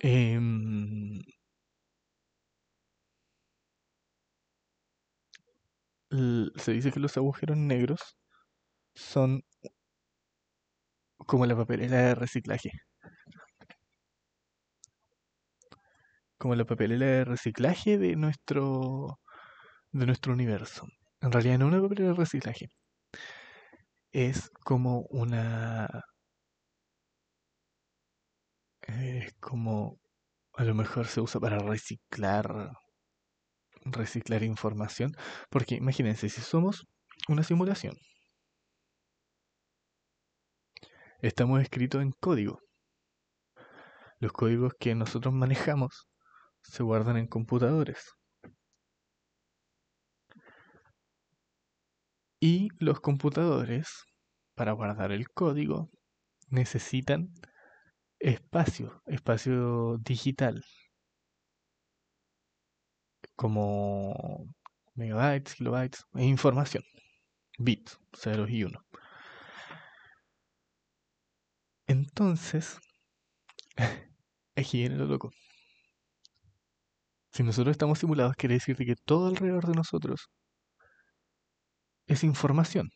em, 0.00 1.20
se 6.56 6.72
dice 6.72 6.90
que 6.92 7.00
los 7.00 7.16
agujeros 7.16 7.56
negros 7.56 8.16
son 8.94 9.42
como 11.26 11.44
la 11.46 11.56
papelera 11.56 11.98
de 11.98 12.14
reciclaje. 12.14 12.70
Como 16.38 16.54
la 16.54 16.64
papelera 16.64 17.06
de 17.06 17.24
reciclaje 17.24 17.98
de 17.98 18.16
nuestro 18.16 19.18
de 19.98 20.06
nuestro 20.06 20.32
universo. 20.32 20.86
En 21.20 21.32
realidad 21.32 21.58
no 21.58 21.66
una 21.66 21.80
papelera 21.80 22.10
de 22.10 22.14
reciclaje. 22.14 22.68
Es 24.12 24.50
como 24.64 25.00
una... 25.10 25.88
Es 28.82 29.34
como... 29.40 29.98
A 30.54 30.64
lo 30.64 30.74
mejor 30.74 31.06
se 31.06 31.20
usa 31.20 31.40
para 31.40 31.58
reciclar... 31.58 32.72
Reciclar 33.84 34.42
información. 34.42 35.12
Porque 35.50 35.76
imagínense, 35.76 36.28
si 36.28 36.40
somos 36.40 36.86
una 37.28 37.42
simulación. 37.42 37.96
Estamos 41.20 41.62
escritos 41.62 42.02
en 42.02 42.12
código. 42.20 42.60
Los 44.18 44.32
códigos 44.32 44.74
que 44.78 44.94
nosotros 44.94 45.32
manejamos 45.32 46.06
se 46.62 46.82
guardan 46.82 47.16
en 47.16 47.26
computadores. 47.26 48.15
Y 52.40 52.68
los 52.78 53.00
computadores, 53.00 54.04
para 54.54 54.72
guardar 54.72 55.12
el 55.12 55.28
código, 55.30 55.90
necesitan 56.48 57.32
espacio, 58.18 59.02
espacio 59.06 59.98
digital, 59.98 60.64
como 63.36 64.46
megabytes, 64.94 65.54
kilobytes, 65.54 66.04
e 66.14 66.24
información, 66.24 66.82
bits, 67.58 67.98
ceros 68.14 68.50
y 68.50 68.64
uno. 68.64 68.80
Entonces, 71.88 72.78
aquí 74.56 74.78
viene 74.78 74.96
lo 74.96 75.06
loco. 75.06 75.30
Si 77.32 77.42
nosotros 77.42 77.72
estamos 77.72 77.98
simulados, 77.98 78.34
quiere 78.36 78.54
decir 78.54 78.76
que 78.76 78.96
todo 78.96 79.28
alrededor 79.28 79.66
de 79.66 79.74
nosotros 79.74 80.28
es 82.08 82.24
información. 82.24 82.90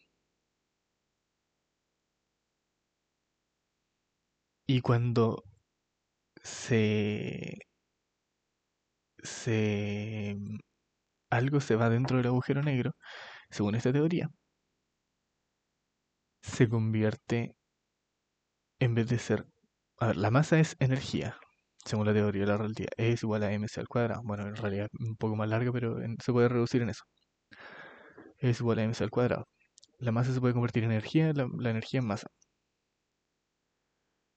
Y 4.66 4.81
cuando 4.81 5.44
se, 6.42 7.59
se 9.23 10.37
algo 11.31 11.61
se 11.61 11.77
va 11.77 11.90
dentro 11.90 12.18
del 12.18 12.27
agujero 12.29 12.62
negro, 12.62 12.92
según 13.51 13.75
esta 13.77 13.92
teoría, 13.92 14.31
se 16.42 16.68
convierte 16.68 17.57
en 18.81 18.94
vez 18.94 19.09
de 19.09 19.18
ser, 19.18 19.46
a 19.99 20.09
ver, 20.09 20.16
la 20.16 20.31
masa 20.31 20.59
es 20.61 20.77
energía, 20.81 21.38
según 21.85 22.07
la 22.07 22.12
teoría 22.14 22.42
de 22.42 22.49
la 22.49 22.57
relatividad, 22.59 22.92
es 22.96 23.23
igual 23.23 23.42
a 23.44 23.51
mc 23.53 23.79
al 23.81 23.88
cuadrado. 23.88 24.23
Bueno, 24.25 24.46
en 24.46 24.57
realidad 24.57 24.88
un 24.99 25.16
poco 25.16 25.37
más 25.37 25.49
larga, 25.49 25.73
pero 25.73 25.96
se 26.23 26.33
puede 26.33 26.49
reducir 26.49 26.83
en 26.83 26.90
eso 26.90 27.05
es 28.40 28.61
igual 28.61 28.81
a 28.81 28.85
mc 28.85 29.00
al 29.03 29.11
cuadrado. 29.11 29.48
La 29.98 30.12
masa 30.12 30.33
se 30.35 30.40
puede 30.40 30.55
convertir 30.55 30.85
en 30.85 30.92
energía, 30.92 31.33
la, 31.35 31.44
energía 31.70 32.00
en 32.00 32.07
masa. 32.07 32.29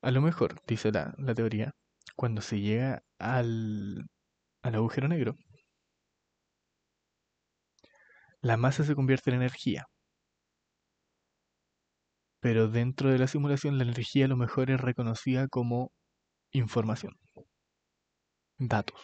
A 0.04 0.12
lo 0.12 0.22
mejor, 0.22 0.62
dice 0.68 0.92
la, 0.92 1.16
la 1.18 1.34
teoría, 1.34 1.72
cuando 2.16 2.42
se 2.44 2.60
llega 2.60 3.02
al, 3.18 4.06
al 4.63 4.76
agujero 4.76 5.08
negro, 5.08 5.36
la 8.44 8.58
masa 8.58 8.84
se 8.84 8.94
convierte 8.94 9.32
en 9.32 9.38
energía. 9.38 9.88
pero 12.44 12.68
dentro 12.68 13.10
de 13.10 13.18
la 13.18 13.28
simulación 13.28 13.78
la 13.78 13.86
energía 13.86 14.26
a 14.26 14.28
lo 14.28 14.36
mejor 14.36 14.70
es 14.70 14.80
reconocida 14.80 15.48
como 15.48 15.92
información, 16.52 17.18
datos. 18.60 19.00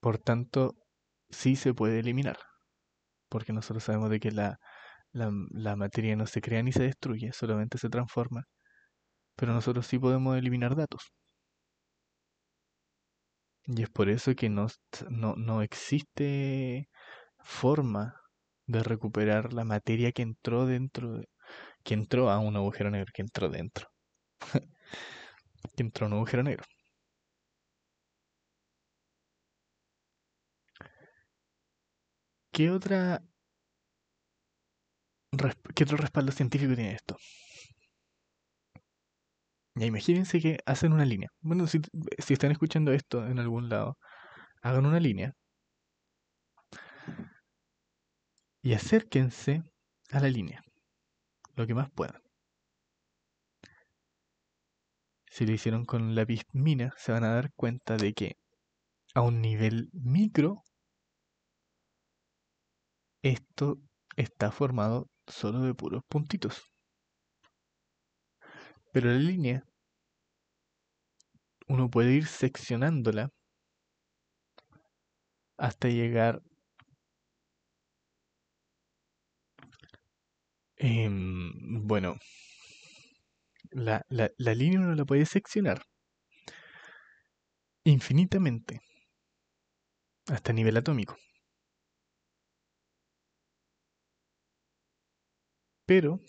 Por 0.00 0.18
tanto, 0.18 0.76
sí 1.30 1.56
se 1.56 1.74
puede 1.74 2.00
eliminar, 2.00 2.38
porque 3.28 3.52
nosotros 3.52 3.84
sabemos 3.84 4.10
de 4.10 4.20
que 4.20 4.30
la, 4.32 4.60
la, 5.12 5.32
la 5.50 5.76
materia 5.76 6.16
no 6.16 6.26
se 6.26 6.40
crea 6.42 6.62
ni 6.64 6.72
se 6.72 6.84
destruye, 6.84 7.32
solamente 7.34 7.78
se 7.78 7.90
transforma, 7.90 8.44
pero 9.36 9.54
nosotros 9.54 9.86
sí 9.86 9.98
podemos 9.98 10.36
eliminar 10.38 10.76
datos. 10.76 11.12
Y 13.66 13.82
es 13.82 13.90
por 13.90 14.08
eso 14.08 14.34
que 14.34 14.48
no, 14.48 14.66
no, 15.10 15.34
no 15.36 15.62
existe 15.62 16.88
forma 17.40 18.16
de 18.66 18.82
recuperar 18.82 19.52
la 19.52 19.64
materia 19.64 20.12
que 20.12 20.22
entró 20.22 20.66
dentro, 20.66 21.14
de- 21.18 21.28
que 21.84 21.94
entró 21.94 22.30
a 22.30 22.38
un 22.40 22.56
agujero 22.56 22.90
negro, 22.90 23.12
que 23.14 23.22
entró 23.22 23.48
dentro, 23.50 23.88
que 25.76 25.82
entró 25.82 26.06
a 26.06 26.08
un 26.08 26.14
agujero 26.14 26.42
negro. 26.42 26.64
¿Qué 32.54 32.70
otra, 32.70 33.20
qué 35.74 35.82
otro 35.82 35.96
respaldo 35.96 36.30
científico 36.30 36.76
tiene 36.76 36.92
esto? 36.92 37.16
Ya 39.74 39.86
imagínense 39.86 40.40
que 40.40 40.58
hacen 40.64 40.92
una 40.92 41.04
línea. 41.04 41.30
Bueno, 41.40 41.66
si, 41.66 41.80
están 42.28 42.52
escuchando 42.52 42.92
esto 42.92 43.26
en 43.26 43.40
algún 43.40 43.68
lado, 43.68 43.98
hagan 44.62 44.86
una 44.86 45.00
línea 45.00 45.34
y 48.62 48.74
acérquense 48.74 49.64
a 50.12 50.20
la 50.20 50.28
línea, 50.28 50.62
lo 51.56 51.66
que 51.66 51.74
más 51.74 51.90
puedan. 51.90 52.22
Si 55.26 55.44
lo 55.44 55.52
hicieron 55.52 55.84
con 55.84 56.14
lápiz 56.14 56.42
mina, 56.52 56.94
se 56.98 57.10
van 57.10 57.24
a 57.24 57.34
dar 57.34 57.52
cuenta 57.54 57.96
de 57.96 58.14
que 58.14 58.36
a 59.12 59.22
un 59.22 59.40
nivel 59.40 59.90
micro, 59.92 60.62
esto 63.24 63.80
está 64.16 64.52
formado 64.52 65.08
solo 65.26 65.62
de 65.62 65.74
puros 65.74 66.02
puntitos. 66.08 66.70
Pero 68.92 69.10
la 69.10 69.18
línea, 69.18 69.64
uno 71.68 71.90
puede 71.90 72.14
ir 72.14 72.24
seccionándola 72.26 73.28
hasta 75.58 75.88
llegar, 75.88 76.42
em, 80.76 81.52
bueno, 81.86 82.16
la, 83.72 84.06
la, 84.08 84.30
la 84.38 84.54
línea 84.54 84.80
uno 84.80 84.94
la 84.94 85.04
puede 85.04 85.26
seccionar 85.26 85.82
infinitamente 87.86 88.80
hasta 90.26 90.52
nivel 90.52 90.76
atómico. 90.76 91.16
Pero, 95.86 96.20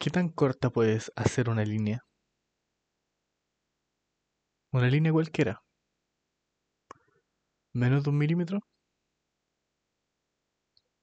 ¿qué 0.00 0.10
tan 0.10 0.28
corta 0.28 0.70
puedes 0.70 1.12
hacer 1.14 1.48
una 1.48 1.64
línea? 1.64 2.04
Una 4.72 4.88
línea 4.88 5.12
cualquiera. 5.12 5.62
Menos 7.72 8.04
de 8.04 8.10
un 8.10 8.18
milímetro. 8.18 8.60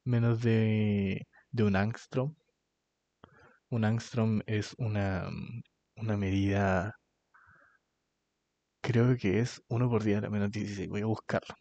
Menos 0.05 0.41
de, 0.41 1.27
de 1.51 1.63
un 1.63 1.75
angstrom. 1.75 2.33
Un 3.69 3.83
angstrom 3.85 4.41
es 4.47 4.73
una, 4.79 5.29
una 5.97 6.17
medida, 6.17 6.95
creo 8.81 9.17
que 9.17 9.39
es 9.41 9.61
1 9.67 9.89
por 9.89 10.01
10 10.03 10.19
a 10.19 10.21
la 10.21 10.29
menos 10.29 10.49
16. 10.51 10.87
Voy 10.89 11.01
a 11.01 11.05
buscarlo. 11.07 11.55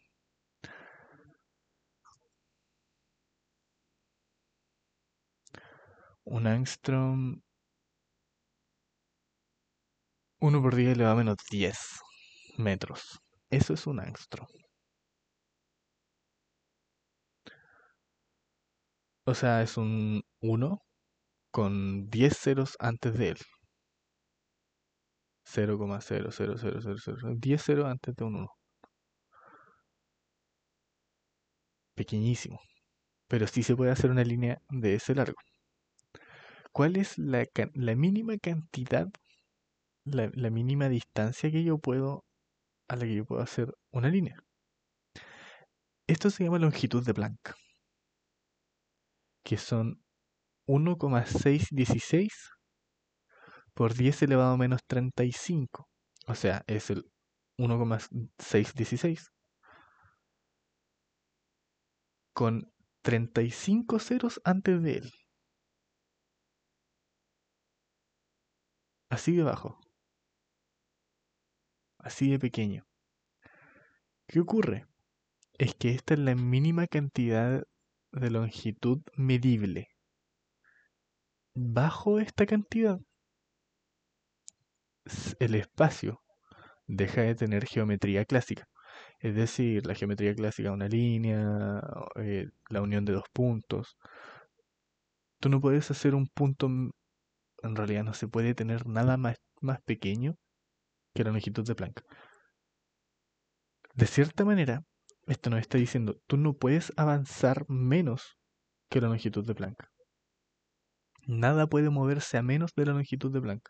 Un 6.25 6.47
angstrom 6.47 7.41
1 10.39 10.61
por 10.61 10.75
10 10.75 10.93
elevado 10.93 11.13
a 11.15 11.17
menos 11.17 11.37
10 11.51 11.77
metros. 12.57 13.19
Eso 13.49 13.73
es 13.73 13.85
un 13.87 13.99
angstrom. 13.99 14.47
O 19.27 19.33
sea, 19.35 19.61
es 19.61 19.77
un 19.77 20.23
1 20.41 20.81
con 21.51 22.09
10 22.09 22.37
ceros 22.37 22.75
antes 22.79 23.17
de 23.17 23.29
él. 23.31 23.37
0,00000. 25.45 27.39
10 27.39 27.61
ceros 27.63 27.85
antes 27.85 28.15
de 28.15 28.23
un 28.25 28.35
1. 28.35 28.55
Pequeñísimo. 31.97 32.59
Pero 33.29 33.47
sí 33.47 33.63
se 33.63 33.75
puede 33.75 33.91
hacer 33.91 34.11
una 34.11 34.23
línea 34.23 34.61
de 34.69 34.95
ese 34.95 35.15
largo. 35.15 35.37
¿Cuál 36.75 36.97
es 36.97 37.17
la, 37.17 37.47
mínima 37.95 38.37
cantidad, 38.37 39.07
la, 40.03 40.29
la 40.33 40.49
mínima 40.49 40.89
distancia 40.89 41.49
que 41.49 41.63
yo 41.63 41.77
puedo, 41.77 42.25
a 42.89 42.97
la 42.97 43.05
que 43.05 43.15
yo 43.15 43.23
puedo 43.23 43.41
hacer 43.41 43.73
una 43.93 44.09
línea? 44.09 44.43
Esto 46.05 46.29
se 46.29 46.43
llama 46.43 46.59
longitud 46.59 47.05
de 47.05 47.13
Planck, 47.13 47.55
que 49.45 49.55
son 49.55 50.03
1,616 50.67 52.51
por 53.73 53.93
10 53.93 54.23
elevado 54.23 54.55
a 54.55 54.57
menos 54.57 54.81
35. 54.85 55.87
O 56.27 56.35
sea, 56.35 56.65
es 56.67 56.89
el 56.89 57.09
1,616 57.57 59.31
con 62.33 62.69
35 63.01 63.99
ceros 63.99 64.41
antes 64.43 64.83
de 64.83 64.97
él. 64.97 65.13
Así 69.09 69.35
de 69.35 69.43
bajo. 69.43 69.79
Así 71.99 72.29
de 72.29 72.39
pequeño. 72.39 72.85
¿Qué 74.27 74.39
ocurre? 74.39 74.85
Es 75.57 75.75
que 75.75 75.91
esta 75.91 76.15
es 76.15 76.19
la 76.19 76.35
mínima 76.35 76.87
cantidad 76.87 77.63
de 78.11 78.29
longitud 78.29 79.01
medible. 79.15 79.89
Bajo 81.55 82.19
esta 82.19 82.45
cantidad, 82.45 82.99
el 85.39 85.55
espacio 85.55 86.21
deja 86.87 87.21
de 87.21 87.35
tener 87.35 87.65
geometría 87.65 88.25
clásica. 88.25 88.67
Es 89.19 89.35
decir, 89.35 89.85
la 89.85 89.95
geometría 89.95 90.35
clásica, 90.35 90.71
una 90.71 90.87
línea, 90.87 91.81
eh, 92.15 92.49
la 92.69 92.81
unión 92.81 93.05
de 93.05 93.13
dos 93.13 93.25
puntos. 93.33 93.97
Tú 95.39 95.49
no 95.49 95.61
puedes 95.61 95.89
hacer 95.91 96.15
un 96.15 96.27
punto, 96.27 96.69
en 97.65 97.75
realidad 97.75 98.03
no 98.03 98.13
se 98.13 98.27
puede 98.27 98.53
tener 98.53 98.87
nada 98.87 99.17
más, 99.17 99.37
más 99.61 99.81
pequeño 99.81 100.35
que 101.13 101.23
la 101.23 101.31
longitud 101.31 101.65
de 101.65 101.75
Planck. 101.75 102.01
De 103.95 104.05
cierta 104.07 104.45
manera, 104.45 104.83
esto 105.25 105.49
nos 105.49 105.59
está 105.59 105.77
diciendo, 105.77 106.19
tú 106.27 106.37
no 106.37 106.53
puedes 106.53 106.93
avanzar 106.97 107.65
menos 107.69 108.37
que 108.89 109.01
la 109.01 109.07
longitud 109.07 109.45
de 109.45 109.55
Planck. 109.55 109.83
Nada 111.27 111.67
puede 111.67 111.89
moverse 111.89 112.37
a 112.37 112.43
menos 112.43 112.71
de 112.75 112.85
la 112.85 112.93
longitud 112.93 113.33
de 113.33 113.41
Planck. 113.41 113.69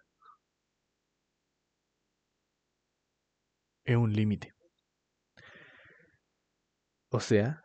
Es 3.86 3.96
un 3.96 4.14
límite. 4.14 4.54
O 7.12 7.20
sea, 7.20 7.64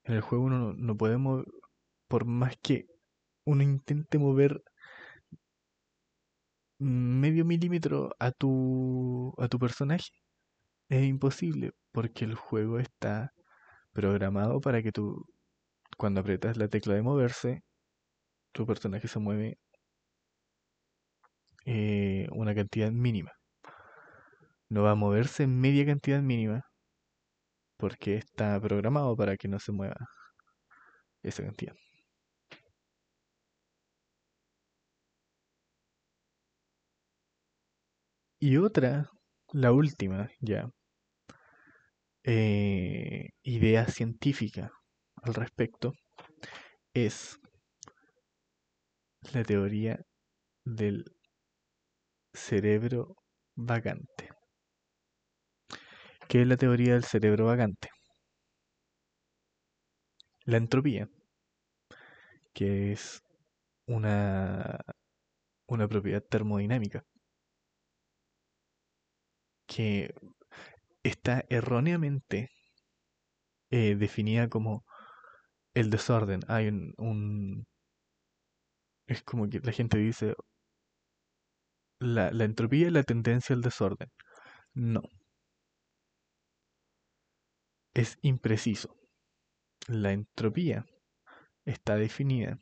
En 0.03 0.13
el 0.15 0.21
juego 0.21 0.45
uno 0.45 0.73
no, 0.73 0.97
puede 0.97 1.17
mover, 1.17 1.45
por 2.07 2.25
más 2.25 2.55
que 2.61 2.87
uno 3.45 3.63
intente 3.63 4.17
mover 4.17 4.63
medio 6.79 7.45
milímetro 7.45 8.15
a 8.19 8.31
tu, 8.31 9.33
a 9.37 9.47
tu 9.47 9.59
personaje, 9.59 10.09
es 10.89 11.05
imposible 11.05 11.71
porque 11.91 12.25
el 12.25 12.35
juego 12.35 12.79
está 12.79 13.34
programado 13.95 14.61
para 14.61 14.83
que 14.83 14.91
tú, 14.91 15.25
cuando 15.97 16.21
aprietas 16.21 16.57
la 16.57 16.67
tecla 16.69 16.95
de 16.95 17.03
moverse, 17.03 17.63
tu 18.53 18.65
personaje 18.67 19.07
se 19.07 19.19
mueve 19.19 19.57
eh, 21.65 22.27
una 22.31 22.55
cantidad 22.55 22.91
mínima. 22.91 23.31
No 24.69 24.83
va 24.83 24.91
a 24.91 24.95
moverse 24.95 25.47
media 25.47 25.87
cantidad 25.87 26.21
mínima 26.21 26.61
porque 27.77 28.15
está 28.15 28.59
programado 28.59 29.15
para 29.15 29.37
que 29.37 29.47
no 29.47 29.59
se 29.59 29.71
mueva 29.71 29.95
esa 31.23 31.43
cantidad. 31.43 31.75
Y 38.39 38.55
otra, 38.57 39.09
la 39.51 39.73
última 39.73 40.29
ya, 40.39 40.69
eh, 42.25 43.29
idea 43.43 43.87
científica 43.87 44.71
al 45.21 45.35
respecto 45.35 45.93
es 46.93 47.39
la 49.33 49.43
teoría 49.43 49.99
del 50.65 51.05
cerebro 52.33 53.15
vagante. 53.55 54.29
¿Qué 56.27 56.41
es 56.41 56.47
la 56.47 56.57
teoría 56.57 56.93
del 56.93 57.03
cerebro 57.03 57.45
vagante? 57.45 57.89
La 60.45 60.57
entropía, 60.57 61.07
que 62.53 62.91
es 62.91 63.21
una, 63.87 64.79
una 65.67 65.87
propiedad 65.87 66.23
termodinámica 66.23 67.03
que 69.67 70.13
está 71.05 71.45
erróneamente 71.49 72.51
eh, 73.71 73.95
definida 73.95 74.49
como 74.49 74.85
el 75.75 75.89
desorden. 75.91 76.41
Hay 76.49 76.67
un, 76.69 76.93
un- 76.97 77.67
Es 79.07 79.23
como 79.23 79.49
que 79.49 79.59
la 79.61 79.71
gente 79.71 79.97
dice, 79.97 80.35
la, 81.99 82.31
la 82.31 82.45
entropía 82.45 82.87
es 82.87 82.93
la 82.93 83.03
tendencia 83.03 83.53
al 83.53 83.61
desorden. 83.61 84.09
No, 84.75 85.03
es 87.95 88.19
impreciso. 88.21 88.95
La 89.87 90.13
entropía 90.13 90.85
está 91.65 91.95
definida 91.97 92.59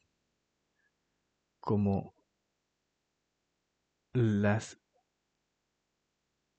como 1.60 2.14
las, 4.14 4.80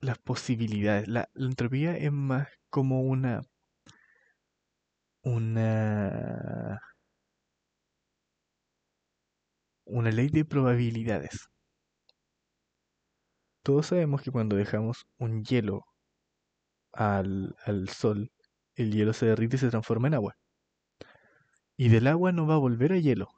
las 0.05 0.19
posibilidades. 0.19 1.09
La, 1.09 1.29
entropía 1.35 1.97
es 1.97 2.13
más 2.13 2.49
como 2.71 3.03
una, 3.03 3.43
una, 5.23 6.81
una 9.87 10.11
ley 10.11 10.29
de 10.29 10.45
probabilidades. 10.45 11.49
Todos 13.65 13.87
sabemos 13.87 14.23
que 14.23 14.31
cuando 14.31 14.55
dejamos 14.57 15.07
un 15.19 15.43
hielo 15.43 15.85
al, 16.93 17.55
al 17.65 17.89
sol, 17.89 18.31
el 18.75 18.93
hielo 18.93 19.13
se 19.13 19.27
derrite 19.27 19.57
y 19.57 19.59
se 19.59 19.71
transforma 19.71 20.09
en 20.09 20.15
agua. 20.15 20.35
Y 21.77 21.89
del 21.89 22.07
agua 22.09 22.33
no 22.33 22.47
va 22.47 22.55
a 22.55 22.59
volver 22.59 22.93
a 22.93 22.99
hielo. 22.99 23.29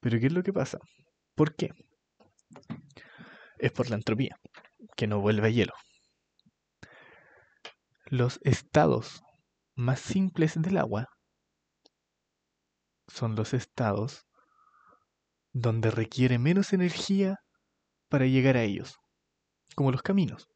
Pero 0.00 0.18
¿qué 0.20 0.26
es 0.26 0.32
lo 0.32 0.42
que 0.42 0.52
pasa? 0.52 0.78
¿Por 1.34 1.54
qué? 1.54 1.70
Es 3.62 3.70
por 3.70 3.88
la 3.88 3.94
entropía, 3.94 4.36
que 4.96 5.06
no 5.06 5.20
vuelve 5.20 5.46
a 5.46 5.50
hielo. 5.50 5.72
Los 8.06 8.40
estados 8.42 9.22
más 9.76 10.00
simples 10.00 10.60
del 10.60 10.78
agua 10.78 11.06
son 13.06 13.36
los 13.36 13.54
estados 13.54 14.26
donde 15.52 15.92
requiere 15.92 16.40
menos 16.40 16.72
energía 16.72 17.36
para 18.08 18.26
llegar 18.26 18.56
a 18.56 18.64
ellos, 18.64 18.96
como 19.76 19.92
los 19.92 20.02
caminos. 20.02 20.48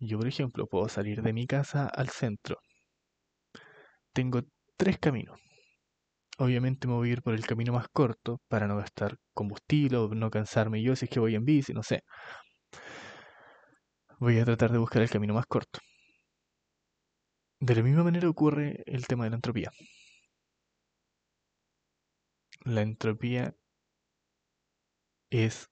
Yo, 0.00 0.18
por 0.18 0.26
ejemplo, 0.26 0.66
puedo 0.66 0.88
salir 0.88 1.22
de 1.22 1.32
mi 1.32 1.46
casa 1.46 1.86
al 1.86 2.08
centro. 2.08 2.58
Tengo 4.12 4.42
tres 4.76 4.98
caminos. 4.98 5.38
Obviamente 6.38 6.86
me 6.88 6.94
voy 6.94 7.10
a 7.10 7.12
ir 7.12 7.22
por 7.22 7.34
el 7.34 7.46
camino 7.46 7.72
más 7.72 7.88
corto 7.88 8.40
para 8.48 8.66
no 8.66 8.76
gastar 8.76 9.16
combustible 9.34 9.96
o 9.98 10.08
no 10.14 10.30
cansarme 10.30 10.82
yo 10.82 10.96
si 10.96 11.04
es 11.06 11.10
que 11.10 11.20
voy 11.20 11.34
en 11.34 11.44
bici, 11.44 11.72
no 11.72 11.82
sé. 11.82 12.04
Voy 14.18 14.38
a 14.38 14.44
tratar 14.44 14.72
de 14.72 14.78
buscar 14.78 15.02
el 15.02 15.10
camino 15.10 15.34
más 15.34 15.46
corto. 15.46 15.80
De 17.60 17.74
la 17.74 17.82
misma 17.82 18.04
manera 18.04 18.28
ocurre 18.28 18.82
el 18.86 19.06
tema 19.06 19.24
de 19.24 19.30
la 19.30 19.36
entropía. 19.36 19.70
La 22.64 22.82
entropía 22.82 23.54
es 25.30 25.68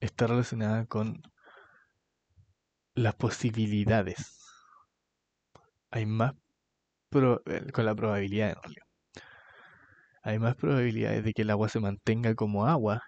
está 0.00 0.26
relacionada 0.26 0.86
con 0.86 1.22
las 2.94 3.14
posibilidades. 3.14 4.40
Hay 5.90 6.06
más 6.06 6.34
eh, 7.46 7.70
con 7.72 7.84
la 7.86 7.94
probabilidad. 7.94 8.56
Hay 10.24 10.40
más 10.40 10.56
probabilidades 10.56 11.22
de 11.22 11.32
que 11.32 11.42
el 11.42 11.50
agua 11.50 11.68
se 11.68 11.78
mantenga 11.78 12.34
como 12.34 12.66
agua 12.66 13.04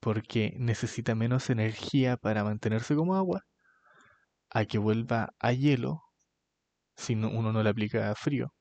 porque 0.00 0.54
necesita 0.58 1.14
menos 1.14 1.50
energía 1.50 2.16
para 2.16 2.44
mantenerse 2.44 2.96
como 2.96 3.14
agua 3.14 3.42
a 4.50 4.64
que 4.64 4.78
vuelva 4.78 5.34
a 5.38 5.52
hielo 5.52 6.02
si 6.96 7.14
no- 7.16 7.30
uno 7.30 7.52
no 7.52 7.62
le 7.62 7.70
aplica 7.70 8.14
frío. 8.16 8.52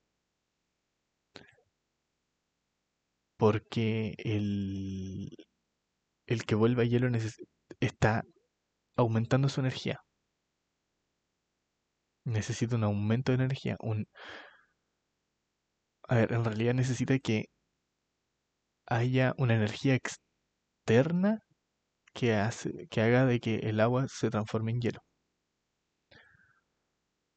Porque 3.38 4.16
el, 4.18 5.30
el 6.28 6.46
que 6.46 6.56
vuelva 6.56 6.84
a 6.84 6.86
hielo 6.86 7.10
está 7.82 8.24
aumentando 8.98 9.50
su 9.50 9.62
energía. 9.62 10.02
Necesita 12.26 12.76
un 12.76 12.84
aumento 12.84 13.32
de 13.32 13.38
energía. 13.38 13.78
Un, 13.80 14.08
a 16.10 16.16
ver, 16.16 16.34
en 16.34 16.44
realidad 16.46 16.74
necesita 16.74 17.20
que 17.20 17.50
haya 18.88 19.36
una 19.38 19.54
energía 19.56 19.94
externa 20.66 21.44
que 22.14 22.36
hace, 22.36 22.88
que 22.90 23.02
haga 23.02 23.26
de 23.28 23.40
que 23.42 23.56
el 23.58 23.80
agua 23.82 24.08
se 24.10 24.30
transforme 24.32 24.72
en 24.74 24.82
hielo. 24.82 25.02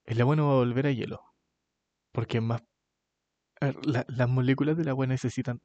El 0.07 0.20
agua 0.20 0.34
no 0.34 0.49
va 0.49 0.55
a 0.55 0.57
volver 0.57 0.89
a 0.89 0.91
hielo, 0.91 1.20
porque 2.12 2.41
más, 2.41 2.62
la- 3.84 4.05
las 4.09 4.28
moléculas 4.28 4.76
del 4.76 4.89
agua 4.89 5.07
necesitan 5.07 5.61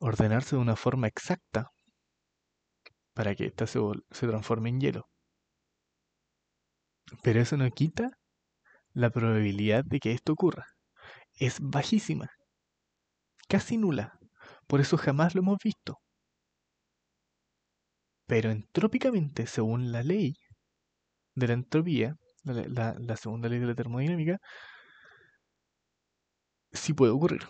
ordenarse 0.00 0.56
de 0.56 0.62
una 0.62 0.76
forma 0.76 1.08
exacta 1.08 1.72
para 3.14 3.34
que 3.36 3.46
ésta 3.46 3.66
se, 3.68 3.78
se 4.10 4.26
transforme 4.26 4.68
en 4.70 4.80
hielo. 4.80 5.08
Pero 7.22 7.40
eso 7.40 7.56
no 7.56 7.70
quita 7.70 8.18
la 8.94 9.10
probabilidad 9.10 9.84
de 9.84 10.00
que 10.00 10.12
esto 10.12 10.32
ocurra. 10.34 10.66
Es 11.36 11.58
bajísima, 11.60 12.30
casi 13.48 13.76
nula. 13.76 14.18
Por 14.66 14.80
eso 14.80 14.96
jamás 14.96 15.34
lo 15.34 15.42
hemos 15.42 15.58
visto. 15.62 15.98
Pero 18.26 18.50
entrópicamente, 18.50 19.46
según 19.46 19.92
la 19.92 20.02
ley 20.02 20.34
de 21.34 21.46
la 21.48 21.54
entropía, 21.54 22.16
la, 22.44 22.94
la- 22.98 23.16
segunda 23.16 23.48
ley 23.48 23.58
de 23.58 23.66
la 23.66 23.74
termodinámica, 23.74 24.38
sí 26.72 26.94
puede 26.94 27.12
ocurrir. 27.12 27.42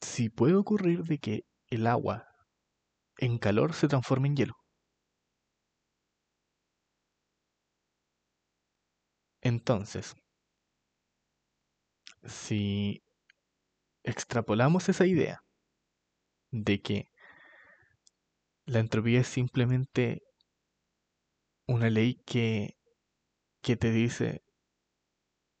Sí 0.00 0.30
puede 0.30 0.54
ocurrir 0.54 1.02
de 1.04 1.18
que 1.18 1.44
el 1.68 1.86
agua 1.86 2.24
en 3.18 3.38
calor 3.38 3.74
se 3.74 3.88
transforme 3.88 4.28
en 4.28 4.36
hielo. 4.36 4.54
Entonces, 9.46 10.16
si 12.24 13.02
extrapolamos 14.02 14.88
esa 14.88 15.06
idea 15.06 15.44
de 16.50 16.80
que 16.82 17.12
la 18.66 18.80
entropía 18.80 19.20
es 19.20 19.28
simplemente 19.28 20.22
una 21.68 21.90
ley 21.90 22.16
que, 22.26 22.76
que 23.62 23.76
te 23.76 23.90
dice 23.92 24.42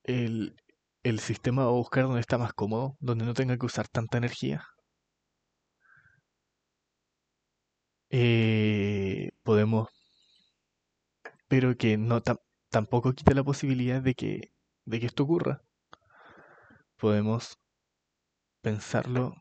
el, 0.04 0.56
el 1.02 1.20
sistema 1.20 1.64
va 1.64 1.68
a 1.68 1.72
buscar 1.72 2.04
donde 2.04 2.20
está 2.20 2.38
más 2.38 2.54
cómodo, 2.54 2.96
donde 3.00 3.26
no 3.26 3.34
tenga 3.34 3.58
que 3.58 3.66
usar 3.66 3.88
tanta 3.88 4.16
energía. 4.18 4.64
Eh, 8.10 9.30
podemos, 9.44 9.88
pero 11.48 11.76
que 11.76 11.96
no 11.96 12.22
tampoco 12.76 13.14
quita 13.14 13.32
la 13.32 13.42
posibilidad 13.42 14.02
de 14.02 14.14
que, 14.14 14.52
de 14.84 15.00
que 15.00 15.06
esto 15.06 15.22
ocurra. 15.22 15.62
Podemos 16.98 17.56
pensarlo 18.60 19.32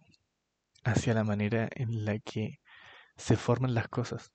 hacia 0.86 1.14
la 1.14 1.26
manera 1.26 1.68
en 1.76 2.06
la 2.06 2.18
que 2.20 2.60
se 3.18 3.36
forman 3.36 3.74
las 3.74 3.90
cosas. 3.90 4.32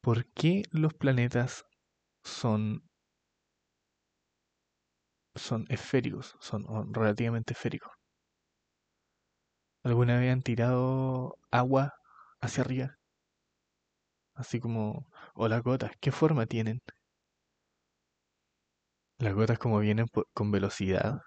¿Por 0.00 0.24
qué 0.32 0.62
los 0.70 0.94
planetas 0.94 1.66
son, 2.24 2.88
son 5.34 5.66
esféricos, 5.68 6.36
son 6.40 6.64
relativamente 6.94 7.52
esféricos? 7.52 7.92
¿Alguna 9.82 10.18
vez 10.18 10.32
han 10.32 10.40
tirado 10.40 11.36
agua 11.50 11.92
hacia 12.40 12.62
arriba? 12.62 12.96
Así 14.34 14.58
como, 14.58 15.06
o 15.34 15.48
las 15.48 15.62
gotas, 15.62 15.92
¿qué 16.00 16.10
forma 16.12 16.46
tienen? 16.46 16.80
Las 19.18 19.34
gotas 19.34 19.58
como 19.58 19.78
vienen 19.80 20.06
con 20.32 20.50
velocidad 20.50 21.20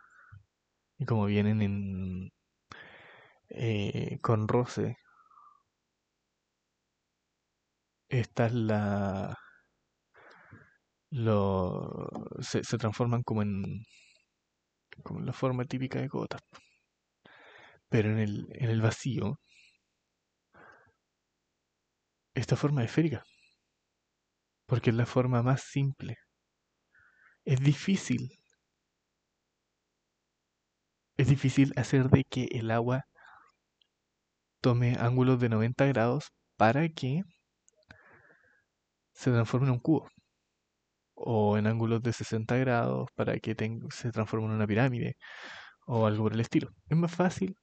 y 0.99 1.05
como 1.05 1.25
vienen 1.25 1.61
en, 1.61 2.31
eh, 3.49 4.19
con 4.21 4.47
roce. 4.47 4.97
Esta 8.09 8.45
es 8.45 8.53
la... 8.53 9.35
Lo, 11.11 12.07
se, 12.39 12.63
se 12.63 12.77
transforman 12.77 13.23
como 13.23 13.41
en, 13.41 13.83
como 15.03 15.19
en 15.19 15.25
la 15.25 15.33
forma 15.33 15.65
típica 15.65 15.99
de 15.99 16.07
gotas. 16.07 16.41
Pero 17.89 18.09
en 18.11 18.19
el, 18.19 18.47
en 18.53 18.69
el 18.69 18.81
vacío, 18.81 19.39
esta 22.33 22.55
forma 22.55 22.81
es 22.83 22.89
esférica. 22.89 23.23
Porque 24.67 24.91
es 24.91 24.95
la 24.95 25.05
forma 25.05 25.43
más 25.43 25.63
simple. 25.63 26.15
Es 27.45 27.59
difícil. 27.61 28.31
Es 31.17 31.27
difícil 31.27 31.73
hacer 31.75 32.09
de 32.09 32.23
que 32.23 32.45
el 32.51 32.71
agua 32.71 33.05
tome 34.61 34.95
ángulos 34.99 35.39
de 35.39 35.49
90 35.49 35.85
grados 35.87 36.31
para 36.57 36.87
que 36.89 37.23
se 39.13 39.31
transforme 39.31 39.67
en 39.67 39.73
un 39.73 39.79
cubo. 39.79 40.09
O 41.15 41.57
en 41.57 41.67
ángulos 41.67 42.01
de 42.01 42.13
60 42.13 42.55
grados 42.57 43.09
para 43.15 43.37
que 43.39 43.55
se 43.91 44.11
transforme 44.11 44.47
en 44.47 44.53
una 44.53 44.67
pirámide. 44.67 45.17
O 45.87 46.05
algo 46.07 46.23
por 46.23 46.33
el 46.33 46.41
estilo. 46.41 46.69
Es 46.89 46.97
más 46.97 47.13
fácil 47.13 47.55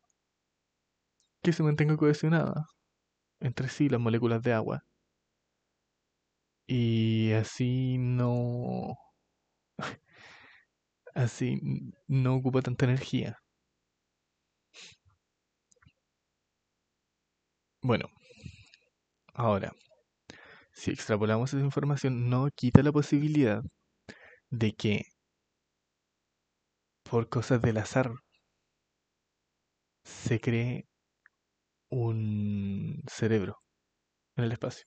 que 1.43 1.53
se 1.53 1.63
mantenga 1.63 1.97
cohesionada 1.97 2.67
entre 3.41 3.69
sí 3.69 3.89
las 3.89 4.01
moléculas 4.01 4.43
de 4.43 4.53
agua. 4.53 4.83
Y 6.69 7.33
así 7.33 7.97
no... 7.99 8.97
Así 11.15 11.61
no 12.07 12.37
ocupa 12.37 12.63
tanta 12.63 12.85
energía. 12.85 13.43
Bueno, 17.83 18.09
ahora, 19.35 19.73
si 20.73 20.91
extrapolamos 20.93 21.53
esa 21.53 21.65
información, 21.65 22.31
no 22.31 22.49
quita 22.55 22.83
la 22.83 22.93
posibilidad 22.93 23.63
de 24.51 24.75
que 24.75 25.05
por 27.05 27.31
cosas 27.31 27.63
del 27.63 27.79
azar 27.79 28.13
se 30.05 30.41
cree 30.41 30.87
un 31.91 33.03
cerebro 33.09 33.59
en 34.37 34.45
el 34.45 34.53
espacio. 34.53 34.87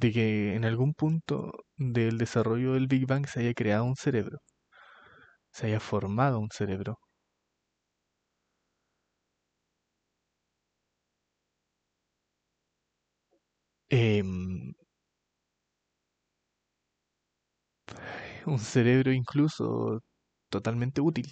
De 0.00 0.12
que 0.12 0.54
en 0.54 0.64
algún 0.64 0.94
punto 0.94 1.52
del 1.76 2.16
desarrollo 2.16 2.72
del 2.72 2.86
Big 2.86 3.06
Bang 3.06 3.26
se 3.26 3.40
haya 3.40 3.52
creado 3.52 3.84
un 3.84 3.96
cerebro, 3.96 4.38
se 5.52 5.66
haya 5.66 5.78
formado 5.78 6.38
un 6.40 6.48
cerebro. 6.50 6.98
Em, 13.90 14.74
un 18.46 18.58
cerebro 18.58 19.12
incluso 19.12 20.00
totalmente 20.50 21.00
útil, 21.00 21.26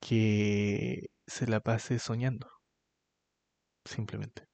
que 0.00 1.06
se 1.26 1.46
la 1.46 1.60
pase 1.60 1.98
soñando, 2.00 2.48
simplemente. 3.84 4.47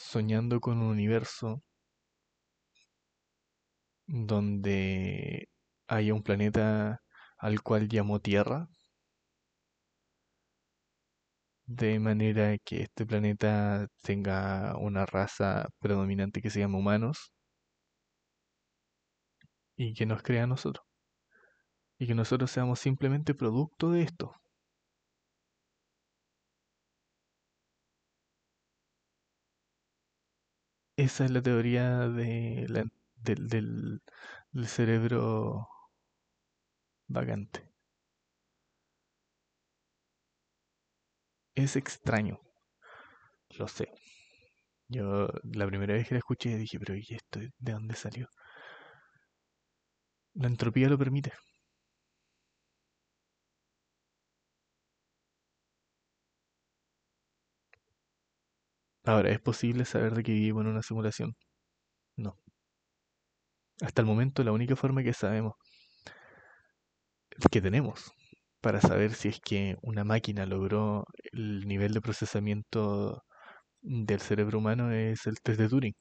Soñando 0.00 0.60
con 0.60 0.78
un 0.78 0.86
universo 0.86 1.62
donde 4.06 5.48
haya 5.86 6.14
un 6.14 6.22
planeta 6.22 7.02
al 7.36 7.62
cual 7.62 7.88
llamó 7.88 8.20
Tierra, 8.20 8.68
de 11.66 11.98
manera 12.00 12.56
que 12.58 12.82
este 12.82 13.06
planeta 13.06 13.86
tenga 14.02 14.76
una 14.78 15.04
raza 15.06 15.68
predominante 15.78 16.40
que 16.42 16.50
se 16.50 16.60
llama 16.60 16.78
humanos 16.78 17.30
y 19.76 19.94
que 19.94 20.04
nos 20.06 20.22
crea 20.22 20.44
a 20.44 20.46
nosotros. 20.46 20.84
Y 21.98 22.06
que 22.06 22.14
nosotros 22.14 22.50
seamos 22.50 22.78
simplemente 22.80 23.34
producto 23.34 23.90
de 23.90 24.02
esto. 24.02 24.32
Esa 30.98 31.24
es 31.24 31.30
la 31.30 31.40
teoría 31.40 32.08
de 32.10 32.66
la- 32.68 32.84
del, 33.16 33.48
del- 33.48 34.02
del 34.52 34.66
cerebro 34.68 35.66
vagante. 37.08 37.60
Es 41.54 41.76
extraño, 41.76 42.40
lo 43.58 43.68
sé. 43.68 43.88
Yo 44.88 45.28
la 45.44 45.66
primera 45.66 45.94
vez 45.94 46.08
que 46.08 46.14
la 46.14 46.20
escuché 46.20 46.56
dije, 46.56 46.78
pero 46.78 46.96
¿y 46.96 47.06
esto 47.10 47.40
de 47.40 47.72
dónde 47.72 47.94
salió? 47.96 48.28
La 50.36 50.46
entropía 50.46 50.88
lo 50.88 50.96
permite. 50.96 51.32
Ahora, 59.08 59.30
¿es 59.30 59.40
posible 59.40 59.86
saber 59.86 60.12
de 60.14 60.22
que 60.22 60.32
vivimos 60.32 60.64
en 60.64 60.70
una 60.72 60.82
simulación? 60.82 61.34
No. 62.16 62.36
Hasta 63.80 64.02
el 64.02 64.06
momento 64.06 64.44
la 64.44 64.52
única 64.52 64.76
forma 64.76 65.02
que 65.02 65.14
sabemos, 65.14 65.54
que 67.50 67.62
tenemos, 67.62 68.12
para 68.60 68.82
saber 68.82 69.14
si 69.14 69.28
es 69.28 69.40
que 69.40 69.76
una 69.82 70.04
máquina 70.04 70.44
logró 70.44 71.06
el 71.32 71.66
nivel 71.66 71.94
de 71.94 72.02
procesamiento 72.02 73.24
del 73.80 74.20
cerebro 74.20 74.58
humano 74.58 74.92
es 74.92 75.26
el 75.26 75.40
test 75.42 75.58
de 75.58 75.68
Turing, 75.70 75.94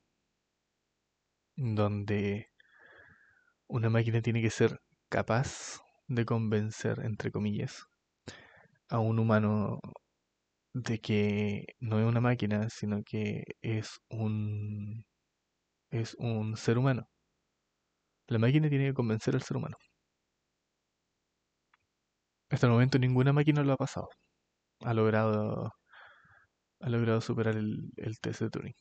donde 1.55 2.47
una 3.69 3.89
máquina 3.89 4.21
tiene 4.21 4.41
que 4.41 4.49
ser 4.49 4.81
capaz 5.09 5.79
de 6.07 6.25
convencer, 6.25 6.99
entre 7.05 7.31
comillas, 7.31 7.85
a 8.89 8.99
un 8.99 9.19
humano 9.19 9.79
de 10.83 10.99
que 10.99 11.65
no 11.79 11.99
es 11.99 12.05
una 12.05 12.21
máquina, 12.21 12.69
sino 12.69 13.03
que 13.03 13.43
es 13.61 13.99
un 14.09 15.05
es 15.91 16.15
un 16.19 16.57
ser 16.57 16.77
humano. 16.79 17.09
La 18.29 18.39
máquina 18.39 18.69
tiene 18.69 18.85
que 18.85 18.93
convencer 18.93 19.35
al 19.35 19.41
ser 19.43 19.57
humano. 19.57 19.75
Hasta 22.49 22.65
el 22.67 22.73
momento 22.73 22.99
ninguna 22.99 23.31
máquina 23.33 23.63
lo 23.63 23.71
ha 23.73 23.77
pasado. 23.77 24.09
Ha 24.81 24.93
logrado 24.93 25.73
ha 26.81 26.89
logrado 26.89 27.21
superar 27.21 27.55
el, 27.55 27.91
el 27.97 28.19
test 28.19 28.41
de 28.41 28.49
Turing. 28.49 28.73